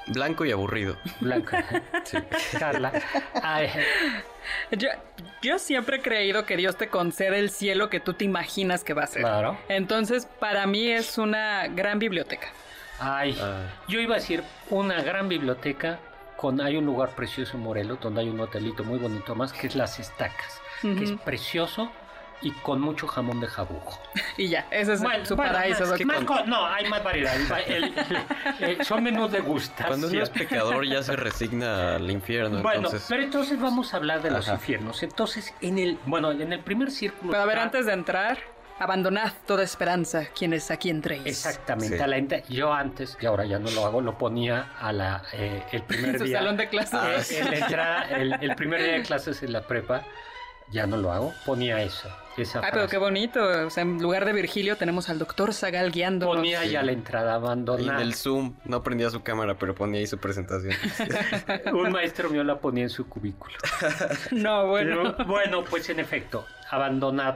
[0.06, 0.96] Blanco y aburrido.
[1.20, 1.82] Blanca,
[2.58, 2.92] Carla,
[3.42, 3.68] ay,
[4.72, 4.88] Yo,
[5.42, 8.94] yo siempre he creído que Dios te concede el cielo que tú te imaginas que
[8.94, 9.22] va a ser.
[9.22, 9.58] claro.
[9.68, 12.48] Entonces, para mí es una gran biblioteca.
[13.00, 13.62] Ay, Ah.
[13.88, 15.98] yo iba a decir una gran biblioteca
[16.36, 19.66] con hay un lugar precioso en Morelos donde hay un hotelito muy bonito más que
[19.66, 21.90] es Las Estacas, que es precioso
[22.42, 23.98] y con mucho jamón de jabugo.
[24.38, 27.34] Y ya, ese es Bueno, su bueno, paraíso, más- más co- no, hay más variedad.
[27.66, 27.94] El- el-
[28.78, 29.88] el- son menús de gustación.
[29.88, 33.04] Cuando uno es pecador ya se resigna al infierno, Bueno, entonces...
[33.06, 34.54] pero entonces vamos a hablar de los Ajá.
[34.56, 35.02] infiernos.
[35.02, 37.30] Entonces, en el, bueno, en el primer círculo.
[37.32, 38.38] Pero a ver, está- antes de entrar,
[38.80, 41.24] abandonad toda esperanza, quienes aquí entréis.
[41.26, 41.96] Exactamente.
[41.96, 42.02] Sí.
[42.02, 45.22] a la ente- yo antes, y ahora ya no lo hago, lo ponía a la,
[45.32, 46.38] eh, el primer En su día.
[46.38, 46.94] salón de clases.
[46.94, 47.36] Ah, sí.
[47.38, 50.02] en la entrada, el, el primer día de clases en la prepa,
[50.72, 52.08] ya no lo hago, ponía eso.
[52.36, 53.42] Esa Ay, pero qué bonito.
[53.66, 56.36] O sea, en lugar de Virgilio tenemos al doctor Zagal guiándonos.
[56.36, 58.00] Ponía ya la entrada Y abandonada.
[58.00, 60.72] en el Zoom no prendía su cámara, pero ponía ahí su presentación.
[61.74, 63.52] Un maestro mío la ponía en su cubículo.
[64.30, 65.12] No, bueno.
[65.16, 67.34] Pero, bueno, pues en efecto, abandonad.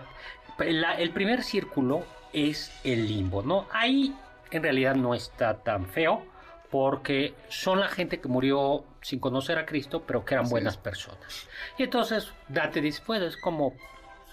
[0.59, 3.67] La- el primer círculo es el limbo, ¿no?
[3.73, 4.15] Ahí
[4.51, 6.25] en realidad no está tan feo
[6.71, 10.75] porque son la gente que murió sin conocer a Cristo, pero que eran Así buenas
[10.75, 10.81] es.
[10.81, 11.49] personas.
[11.79, 13.75] Y entonces Dante dice, bueno, es como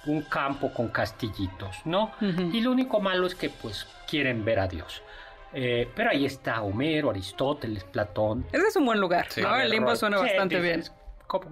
[0.07, 2.11] un campo con castillitos, ¿no?
[2.19, 5.03] Y lo único malo es que pues quieren ver a Dios.
[5.53, 9.41] Eh, pero ahí está Homero, Aristóteles, Platón, Ese es un buen lugar, Sí.
[9.41, 9.55] ¿no?
[9.59, 10.83] El limbo suena bastante bien.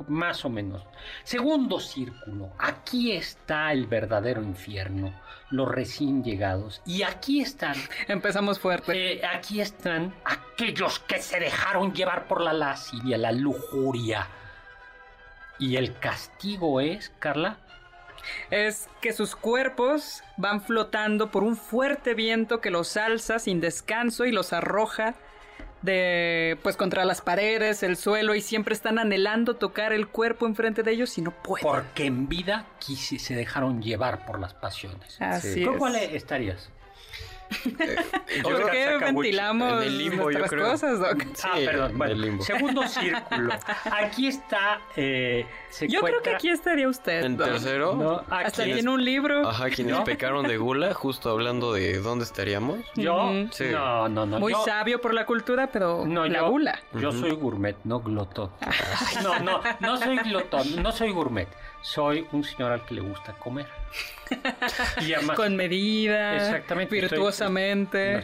[0.08, 0.84] Más o menos.
[1.24, 2.52] Segundo círculo.
[2.58, 5.14] Aquí está el verdadero infierno.
[5.50, 6.82] Los recién llegados.
[6.86, 7.76] Y aquí están.
[8.08, 9.14] Empezamos fuerte.
[9.14, 14.28] eh, aquí están aquellos que se dejaron llevar por la lascivia, la lujuria.
[15.58, 17.58] Y el castigo es, Carla,
[18.50, 24.26] Es que sus cuerpos van flotando por un fuerte viento que los alza sin descanso
[24.26, 25.16] y los arroja
[25.82, 30.84] de pues contra las paredes, el suelo y siempre están anhelando tocar el cuerpo enfrente
[30.84, 31.66] de ellos y no pueden.
[31.66, 35.16] porque en vida quisi- se dejaron llevar por las pasiones.
[35.22, 35.80] Así ¿Con es.
[35.80, 36.70] cuál estarías?
[38.44, 40.72] ¿Por Oscar qué ventilamos en el limbo, yo nuestras creo.
[40.72, 41.24] cosas, Doc?
[41.34, 41.92] Sí, ah, perdón.
[41.92, 42.44] en Bueno, el limbo.
[42.44, 43.54] segundo círculo.
[43.92, 44.82] Aquí está.
[44.96, 47.24] eh, se Yo creo que aquí estaría usted.
[47.24, 50.04] En tercero, No, Hasta aquí- tiene un libro ajá, quienes ¿No?
[50.04, 52.80] pecaron de gula, justo hablando de dónde estaríamos.
[52.96, 53.32] Yo.
[53.52, 53.66] Sí.
[53.72, 54.40] no, no, no.
[54.40, 56.80] muy yo, sabio por la cultura, pero No, la yo- gula.
[56.94, 58.52] Yo soy gourmet, no glotón.
[59.24, 61.48] No, no, no soy glotón, no soy gourmet.
[61.82, 63.68] Soy un señor al que le gusta comer.
[65.02, 68.24] Y además, Con medida, Exactamente, estoy- virtuosamente.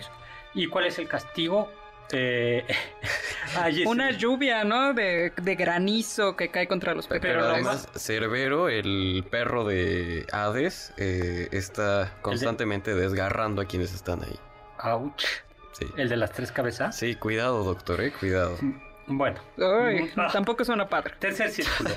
[0.53, 1.71] ¿Y cuál es el castigo?
[2.11, 2.63] Eh,
[3.87, 4.93] Una lluvia, ¿no?
[4.93, 7.53] De, de granizo que cae contra los Pero pecadores.
[7.53, 14.37] además, Cerbero, el perro de Hades, eh, está constantemente desgarrando a quienes están ahí.
[14.83, 15.25] Ouch.
[15.73, 15.87] Sí.
[15.97, 16.95] ¿El de las tres cabezas?
[16.95, 18.57] Sí, cuidado, doctor, eh, cuidado.
[19.07, 19.39] Bueno.
[19.57, 20.29] Ay, Ah.
[20.33, 21.13] tampoco suena padre.
[21.19, 21.89] Tercer círculo.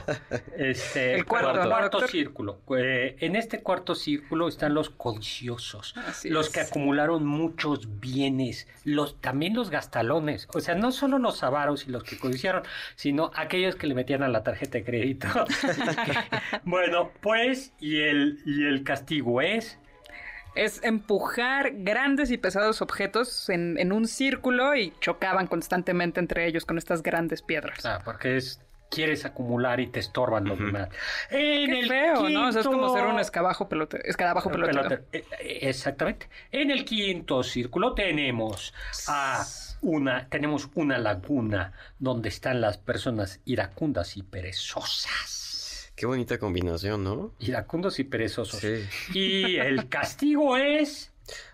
[0.57, 2.61] Este, El cuarto, cuarto, círculo.
[2.77, 6.53] Eh, en este cuarto círculo están los codiciosos, Así los es.
[6.53, 10.49] que acumularon muchos bienes, los también los gastalones.
[10.55, 12.63] O sea, no solo los avaros y los que codiciaron,
[12.95, 15.29] sino aquellos que le metían a la tarjeta de crédito.
[16.65, 19.79] bueno, pues, y el, y el castigo es
[20.55, 26.65] Es empujar grandes y pesados objetos en, en un círculo y chocaban constantemente entre ellos
[26.65, 27.85] con estas grandes piedras.
[27.85, 30.89] Ah, porque es quieres acumular y te estorban los demás.
[31.31, 32.49] En Qué el feo, ¿no?
[32.49, 34.83] O sea, es como ser un escabajo pelote, escarabajo pelotero.
[34.83, 35.05] Pelotero.
[35.13, 36.29] Eh, eh, Exactamente.
[36.51, 38.75] En el quinto círculo tenemos
[39.07, 39.45] a
[39.83, 45.48] una, tenemos una laguna donde están las personas iracundas y perezosas.
[45.99, 47.33] Qué bonita combinación, ¿no?
[47.41, 48.61] Iracundos y perezosos.
[48.61, 48.85] Sí.
[49.15, 51.11] Y el castigo es.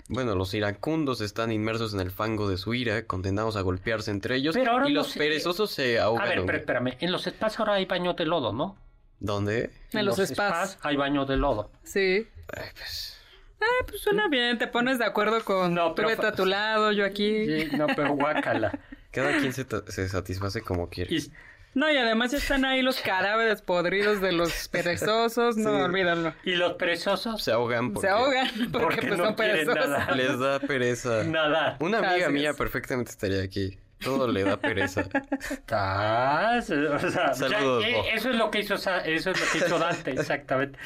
[0.09, 4.37] Bueno, los iracundos están inmersos en el fango de su ira, condenados a golpearse entre
[4.37, 6.29] ellos, Pero ahora y los sé- perezosos se A ahogan.
[6.29, 6.97] ver, ¿o pero espérame.
[7.01, 8.77] En los spas ahora hay baño de lodo, ¿no?
[9.19, 9.71] ¿Dónde?
[9.93, 10.79] En los spas.
[10.83, 11.71] hay baño de lodo.
[11.83, 12.27] Sí.
[12.55, 13.19] Ay, pues,
[13.63, 16.33] Ah, pues suena bien, te pones de acuerdo con No, tú pero vete fa- a
[16.35, 17.47] tu lado, yo aquí.
[17.47, 18.79] Sí, no, pero guácala.
[19.11, 21.15] cada quien se satisface como quiere.
[21.17, 21.33] Y-
[21.75, 25.83] No, y además están ahí los cadáveres podridos de los perezosos, no, Sí.
[25.83, 26.33] olvídalo.
[26.45, 29.91] y los perezosos Se ahogan porque Se ahogan porque, Porque pues, no son quieren perezosos.
[29.91, 30.17] nadar.
[30.17, 31.25] les da pereza.
[31.25, 31.77] nadar.
[31.81, 32.57] Una amiga Así mía es.
[32.57, 33.79] perfectamente estaría aquí.
[34.03, 35.05] Todo le da pereza.
[35.51, 39.59] Estás, o sea, Saludos, ya, eh, eso es lo que hizo eso es lo que
[39.59, 40.79] hizo Dante, exactamente.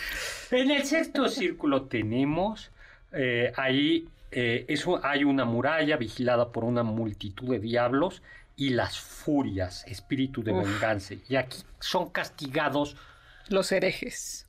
[0.50, 2.70] En el sexto círculo tenemos
[3.12, 8.22] eh, ahí eh, eso, hay una muralla vigilada por una multitud de diablos
[8.58, 10.64] y las furias, espíritu de Uf.
[10.68, 11.14] venganza.
[11.28, 12.96] Y aquí son castigados,
[13.48, 14.46] Los herejes.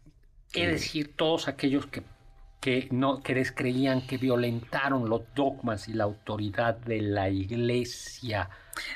[0.53, 2.03] es decir, todos aquellos que
[2.60, 8.49] que no que descreían que violentaron los dogmas y la autoridad de la iglesia.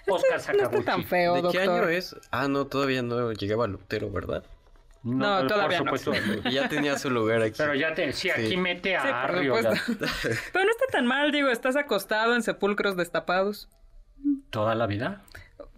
[0.05, 1.69] Oscar No está tan feo, ¿De qué doctor.
[1.83, 2.13] año es?
[2.31, 4.43] Ah, no, todavía no llegaba Lutero, ¿verdad?
[5.03, 5.85] No, por todavía no.
[5.97, 6.11] supuesto.
[6.51, 7.55] Ya tenía su lugar aquí.
[7.57, 8.57] Pero ya te, sí, aquí Sí.
[8.57, 9.53] mete a Sí, por Arrio.
[10.51, 13.69] Pero no está tan mal, digo, estás acostado en sepulcros destapados.
[14.49, 15.21] Toda la vida.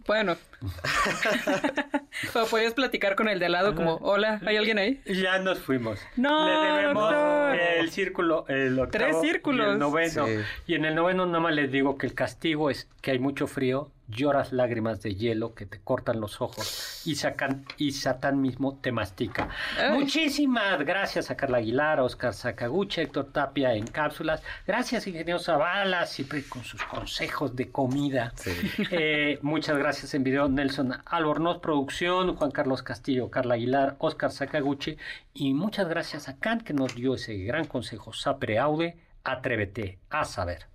[0.08, 0.36] Bueno.
[2.34, 5.02] Pero podías platicar con el de al lado como, hola, ¿hay alguien ahí?
[5.06, 6.00] Ya nos fuimos.
[6.16, 7.56] No, Le debemos doctor.
[7.56, 9.68] el círculo, el octavo Tres círculos.
[9.68, 10.26] Y el noveno.
[10.28, 10.38] Sí.
[10.68, 13.48] Y en el noveno nada más les digo que el castigo es que hay mucho
[13.48, 18.78] frío, lloras lágrimas de hielo que te cortan los ojos y sacan y Satán mismo
[18.82, 19.50] te mastica.
[19.78, 20.00] Ay.
[20.00, 24.42] Muchísimas gracias a Carla Aguilar, a Oscar Sakaguchi, Héctor Tapia en cápsulas.
[24.68, 28.34] Gracias, ingeniero Zavala, siempre con sus consejos de comida.
[28.36, 28.52] Sí.
[28.92, 34.98] Eh, muchas gracias en video Nelson Albornoz Producción, Juan Carlos Castillo, Carla Aguilar, Oscar Sakaguchi
[35.34, 40.26] y muchas gracias a Kant que nos dio ese gran consejo, Sapere Aude, atrévete a
[40.26, 40.75] saber.